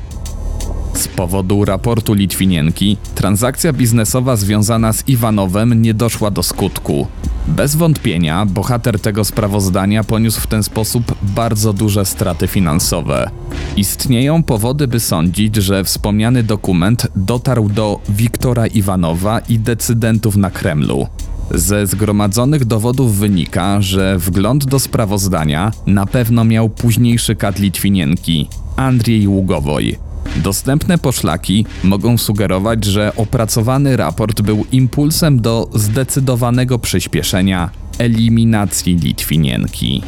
Z 0.94 1.08
powodu 1.08 1.64
raportu 1.64 2.14
Litwinienki, 2.14 2.96
transakcja 3.14 3.72
biznesowa 3.72 4.36
związana 4.36 4.92
z 4.92 5.08
Iwanowem 5.08 5.82
nie 5.82 5.94
doszła 5.94 6.30
do 6.30 6.42
skutku. 6.42 7.06
Bez 7.46 7.76
wątpienia 7.76 8.46
bohater 8.46 9.00
tego 9.00 9.24
sprawozdania 9.24 10.04
poniósł 10.04 10.40
w 10.40 10.46
ten 10.46 10.62
sposób 10.62 11.14
bardzo 11.22 11.72
duże 11.72 12.04
straty 12.04 12.46
finansowe. 12.46 13.30
Istnieją 13.76 14.42
powody, 14.42 14.88
by 14.88 15.00
sądzić, 15.00 15.56
że 15.56 15.84
wspomniany 15.84 16.42
dokument 16.42 17.08
dotarł 17.16 17.68
do 17.68 18.00
Wiktora 18.08 18.66
Iwanowa 18.66 19.38
i 19.38 19.58
decydentów 19.58 20.36
na 20.36 20.50
Kremlu. 20.50 21.06
Ze 21.50 21.86
zgromadzonych 21.86 22.64
dowodów 22.64 23.16
wynika, 23.16 23.80
że 23.80 24.18
wgląd 24.18 24.64
do 24.64 24.78
sprawozdania 24.78 25.72
na 25.86 26.06
pewno 26.06 26.44
miał 26.44 26.68
późniejszy 26.68 27.36
kat 27.36 27.58
Litwinienki, 27.58 28.48
Andrzej 28.76 29.28
Ługowoj. 29.28 30.11
Dostępne 30.36 30.98
poszlaki 30.98 31.66
mogą 31.84 32.18
sugerować, 32.18 32.84
że 32.84 33.12
opracowany 33.16 33.96
raport 33.96 34.42
był 34.42 34.66
impulsem 34.72 35.40
do 35.40 35.68
zdecydowanego 35.74 36.78
przyspieszenia 36.78 37.70
eliminacji 37.98 38.96
Litwinienki. 38.96 40.02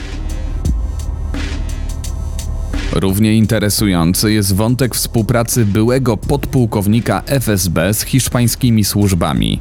Równie 2.92 3.34
interesujący 3.34 4.32
jest 4.32 4.54
wątek 4.54 4.94
współpracy 4.94 5.66
byłego 5.66 6.16
podpułkownika 6.16 7.22
FSB 7.26 7.94
z 7.94 8.02
hiszpańskimi 8.02 8.84
służbami. 8.84 9.60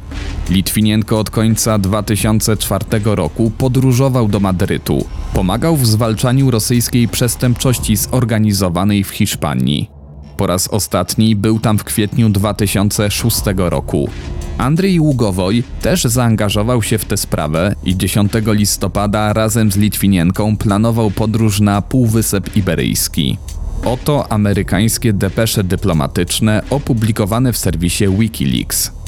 Litwinienko 0.50 1.18
od 1.18 1.30
końca 1.30 1.78
2004 1.78 2.84
roku 3.04 3.52
podróżował 3.58 4.28
do 4.28 4.40
Madrytu. 4.40 5.04
Pomagał 5.32 5.76
w 5.76 5.86
zwalczaniu 5.86 6.50
rosyjskiej 6.50 7.08
przestępczości 7.08 7.96
zorganizowanej 7.96 9.04
w 9.04 9.10
Hiszpanii. 9.10 9.93
Po 10.36 10.46
raz 10.46 10.68
ostatni 10.68 11.36
był 11.36 11.60
tam 11.60 11.78
w 11.78 11.84
kwietniu 11.84 12.28
2006 12.28 13.42
roku. 13.56 14.08
Andrzej 14.58 15.00
Ługowoj 15.00 15.62
też 15.82 16.04
zaangażował 16.04 16.82
się 16.82 16.98
w 16.98 17.04
tę 17.04 17.16
sprawę 17.16 17.74
i 17.84 17.96
10 17.96 18.32
listopada 18.46 19.32
razem 19.32 19.72
z 19.72 19.76
Litwinienką 19.76 20.56
planował 20.56 21.10
podróż 21.10 21.60
na 21.60 21.82
Półwysep 21.82 22.56
Iberyjski. 22.56 23.38
Oto 23.84 24.32
amerykańskie 24.32 25.12
depesze 25.12 25.64
dyplomatyczne 25.64 26.62
opublikowane 26.70 27.52
w 27.52 27.58
serwisie 27.58 28.04
Wikileaks. 28.18 29.03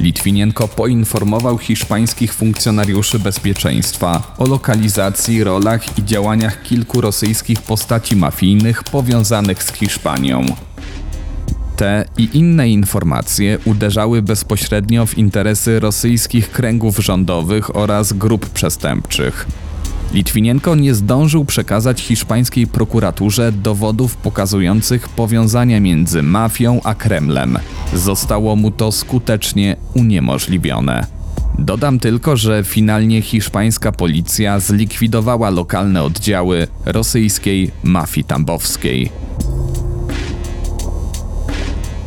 Litwinienko 0.00 0.68
poinformował 0.68 1.58
hiszpańskich 1.58 2.34
funkcjonariuszy 2.34 3.18
bezpieczeństwa 3.18 4.34
o 4.38 4.46
lokalizacji, 4.46 5.44
rolach 5.44 5.98
i 5.98 6.04
działaniach 6.04 6.62
kilku 6.62 7.00
rosyjskich 7.00 7.62
postaci 7.62 8.16
mafijnych 8.16 8.84
powiązanych 8.84 9.62
z 9.62 9.72
Hiszpanią. 9.72 10.46
Te 11.76 12.04
i 12.18 12.28
inne 12.32 12.68
informacje 12.68 13.58
uderzały 13.64 14.22
bezpośrednio 14.22 15.06
w 15.06 15.18
interesy 15.18 15.80
rosyjskich 15.80 16.50
kręgów 16.50 16.98
rządowych 16.98 17.76
oraz 17.76 18.12
grup 18.12 18.48
przestępczych. 18.48 19.46
Litwinienko 20.14 20.74
nie 20.74 20.94
zdążył 20.94 21.44
przekazać 21.44 22.02
hiszpańskiej 22.02 22.66
prokuraturze 22.66 23.52
dowodów 23.52 24.16
pokazujących 24.16 25.08
powiązania 25.08 25.80
między 25.80 26.22
mafią 26.22 26.80
a 26.84 26.94
Kremlem. 26.94 27.58
Zostało 27.94 28.56
mu 28.56 28.70
to 28.70 28.92
skutecznie 28.92 29.76
uniemożliwione. 29.94 31.06
Dodam 31.58 31.98
tylko, 31.98 32.36
że 32.36 32.64
finalnie 32.64 33.22
hiszpańska 33.22 33.92
policja 33.92 34.60
zlikwidowała 34.60 35.50
lokalne 35.50 36.02
oddziały 36.02 36.66
rosyjskiej 36.84 37.70
mafii 37.82 38.24
tambowskiej. 38.24 39.10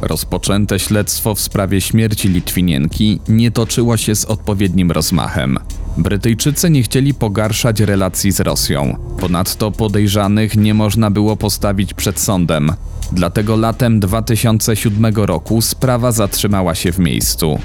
Rozpoczęte 0.01 0.79
śledztwo 0.79 1.35
w 1.35 1.39
sprawie 1.39 1.81
śmierci 1.81 2.29
Litwinienki 2.29 3.19
nie 3.27 3.51
toczyło 3.51 3.97
się 3.97 4.15
z 4.15 4.25
odpowiednim 4.25 4.91
rozmachem. 4.91 5.59
Brytyjczycy 5.97 6.69
nie 6.69 6.83
chcieli 6.83 7.13
pogarszać 7.13 7.79
relacji 7.79 8.31
z 8.31 8.39
Rosją. 8.39 8.97
Ponadto 9.19 9.71
podejrzanych 9.71 10.57
nie 10.57 10.73
można 10.73 11.11
było 11.11 11.37
postawić 11.37 11.93
przed 11.93 12.19
sądem. 12.19 12.71
Dlatego 13.11 13.55
latem 13.55 13.99
2007 13.99 15.15
roku 15.15 15.61
sprawa 15.61 16.11
zatrzymała 16.11 16.75
się 16.75 16.91
w 16.91 16.99
miejscu. 16.99 17.59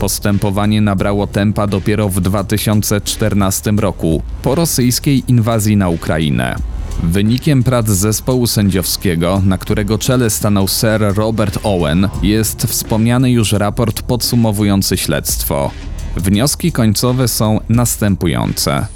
Postępowanie 0.00 0.80
nabrało 0.80 1.26
tempa 1.26 1.66
dopiero 1.66 2.08
w 2.08 2.20
2014 2.20 3.70
roku, 3.70 4.22
po 4.42 4.54
rosyjskiej 4.54 5.22
inwazji 5.28 5.76
na 5.76 5.88
Ukrainę. 5.88 6.56
Wynikiem 7.02 7.62
prac 7.62 7.86
zespołu 7.88 8.46
sędziowskiego, 8.46 9.42
na 9.44 9.58
którego 9.58 9.98
czele 9.98 10.30
stanął 10.30 10.68
Sir 10.68 11.14
Robert 11.14 11.58
Owen, 11.62 12.08
jest 12.22 12.62
wspomniany 12.62 13.30
już 13.30 13.52
raport 13.52 14.02
podsumowujący 14.02 14.96
śledztwo. 14.96 15.70
Wnioski 16.16 16.72
końcowe 16.72 17.28
są 17.28 17.60
następujące. 17.68 18.86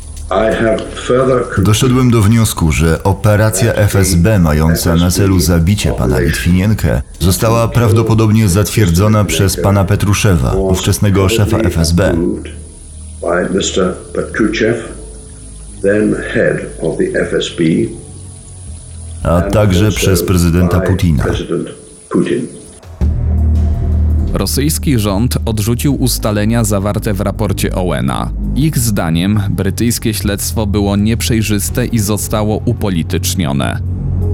Doszedłem 1.58 2.10
do 2.10 2.22
wniosku, 2.22 2.72
że 2.72 3.02
operacja 3.02 3.74
FSB 3.74 4.38
mająca 4.38 4.96
na 4.96 5.10
celu 5.10 5.40
zabicie 5.40 5.92
pana 5.92 6.20
Litwinienkę 6.20 7.02
została 7.20 7.68
prawdopodobnie 7.68 8.48
zatwierdzona 8.48 9.24
przez 9.24 9.56
pana 9.56 9.84
Petruszewa, 9.84 10.52
ówczesnego 10.52 11.28
szefa 11.28 11.58
FSB. 11.58 12.14
A 19.22 19.40
także 19.42 19.92
przez 19.92 20.22
prezydenta 20.22 20.80
Putina. 20.80 21.24
Rosyjski 24.34 24.98
rząd 24.98 25.38
odrzucił 25.44 25.94
ustalenia 25.94 26.64
zawarte 26.64 27.14
w 27.14 27.20
raporcie 27.20 27.74
Owena. 27.74 28.30
Ich 28.56 28.78
zdaniem 28.78 29.40
brytyjskie 29.50 30.14
śledztwo 30.14 30.66
było 30.66 30.96
nieprzejrzyste 30.96 31.86
i 31.86 31.98
zostało 31.98 32.62
upolitycznione. 32.64 33.80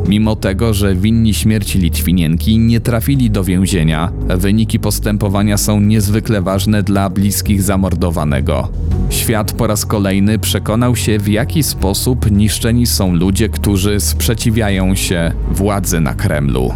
Mimo 0.09 0.37
tego, 0.37 0.75
że 0.75 0.95
winni 0.95 1.35
śmierci 1.35 1.79
Litwinienki 1.79 2.59
nie 2.59 2.81
trafili 2.81 3.31
do 3.31 3.45
więzienia, 3.45 4.13
wyniki 4.29 4.79
postępowania 4.79 5.57
są 5.57 5.81
niezwykle 5.81 6.43
ważne 6.43 6.83
dla 6.83 7.11
bliskich 7.11 7.63
zamordowanego. 7.63 8.69
Świat 9.11 9.53
po 9.53 9.67
raz 9.67 9.87
kolejny 9.87 10.39
przekonał 10.39 10.97
się, 10.97 11.19
w 11.19 11.29
jaki 11.29 11.63
sposób 11.63 12.31
niszczeni 12.31 12.87
są 12.87 13.15
ludzie, 13.15 13.49
którzy 13.49 14.01
sprzeciwiają 14.01 14.95
się 14.95 15.33
władzy 15.51 16.01
na 16.01 16.15
Kremlu. 16.15 16.75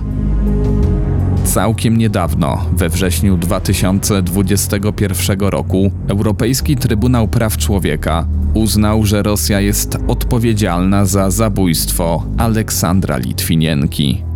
Całkiem 1.55 1.97
niedawno, 1.97 2.67
we 2.73 2.89
wrześniu 2.89 3.37
2021 3.37 5.41
roku, 5.41 5.91
Europejski 6.09 6.77
Trybunał 6.77 7.29
Praw 7.29 7.57
Człowieka 7.57 8.27
uznał, 8.55 9.05
że 9.05 9.23
Rosja 9.23 9.61
jest 9.61 9.99
odpowiedzialna 10.09 11.05
za 11.05 11.31
zabójstwo 11.31 12.25
Aleksandra 12.39 13.17
Litwinienki. 13.17 14.34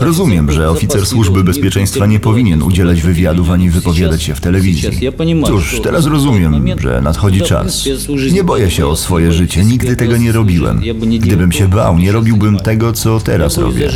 Rozumiem, 0.00 0.52
że 0.52 0.70
oficer 0.70 1.06
służby 1.06 1.44
bezpieczeństwa 1.44 2.06
nie 2.06 2.20
powinien 2.20 2.62
udzielać 2.62 3.02
wywiadów 3.02 3.50
ani 3.50 3.70
wypowiadać 3.70 4.22
się 4.22 4.34
w 4.34 4.40
telewizji. 4.40 4.90
Cóż, 5.46 5.80
teraz 5.82 6.06
rozumiem, 6.06 6.80
że 6.80 7.00
nadchodzi 7.02 7.40
czas. 7.40 7.88
Nie 8.32 8.44
boję 8.44 8.70
się 8.70 8.86
o 8.86 8.96
swoje 8.96 9.32
życie, 9.32 9.64
nigdy 9.64 9.96
tego 9.96 10.16
nie 10.16 10.32
robiłem. 10.32 10.80
Gdybym 11.20 11.52
się 11.52 11.68
bał, 11.68 11.98
nie 11.98 12.12
robiłbym 12.12 12.56
tego, 12.58 12.92
co 12.92 13.20
teraz 13.20 13.58
robię. 13.58 13.88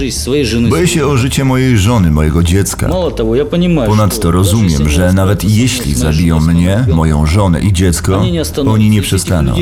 Boję 0.70 0.86
się 0.86 1.06
o 1.06 1.16
życie 1.16 1.44
mojej 1.44 1.78
żony, 1.78 2.10
mojego 2.10 2.42
dziecka. 2.42 2.90
Ponadto 3.86 4.30
rozumiem, 4.30 4.88
że 4.88 5.12
nawet 5.12 5.44
jeśli 5.44 5.94
zabiją 5.94 6.40
mnie, 6.40 6.86
moją 6.94 7.26
żonę 7.26 7.60
i 7.60 7.72
dziecko, 7.72 8.22
oni 8.66 8.90
nie 8.90 9.02
przestaną. 9.02 9.52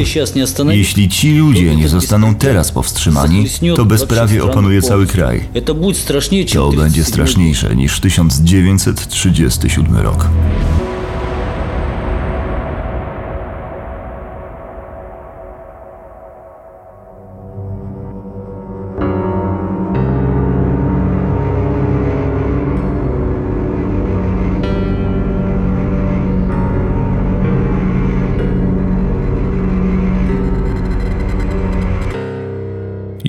Jeśli 0.70 1.08
ci 1.08 1.34
ludzie 1.34 1.76
nie 1.76 1.88
zostaną 1.88 2.34
teraz 2.34 2.72
powstrzymani, 2.72 3.46
to 3.76 3.84
bezprawie 3.84 4.44
opanuje 4.44 4.82
cały 4.82 5.06
kraj. 5.38 5.48
To 6.72 6.76
będzie 6.76 7.04
straszniejsze 7.04 7.76
niż 7.76 8.00
1937 8.00 9.96
rok. 9.96 10.28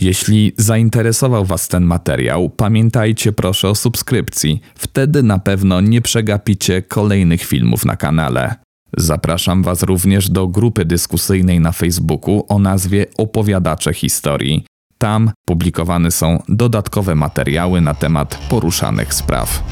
Jeśli 0.05 0.53
zainteresował 0.57 1.45
Was 1.45 1.67
ten 1.67 1.83
materiał, 1.83 2.49
pamiętajcie 2.49 3.33
proszę 3.33 3.69
o 3.69 3.75
subskrypcji. 3.75 4.61
Wtedy 4.75 5.23
na 5.23 5.39
pewno 5.39 5.81
nie 5.81 6.01
przegapicie 6.01 6.81
kolejnych 6.81 7.43
filmów 7.43 7.85
na 7.85 7.95
kanale. 7.95 8.55
Zapraszam 8.97 9.63
Was 9.63 9.83
również 9.83 10.29
do 10.29 10.47
grupy 10.47 10.85
dyskusyjnej 10.85 11.59
na 11.59 11.71
Facebooku 11.71 12.45
o 12.49 12.59
nazwie 12.59 13.05
Opowiadacze 13.17 13.93
Historii. 13.93 14.65
Tam 14.97 15.31
publikowane 15.47 16.11
są 16.11 16.43
dodatkowe 16.49 17.15
materiały 17.15 17.81
na 17.81 17.93
temat 17.93 18.39
poruszanych 18.49 19.13
spraw. 19.13 19.63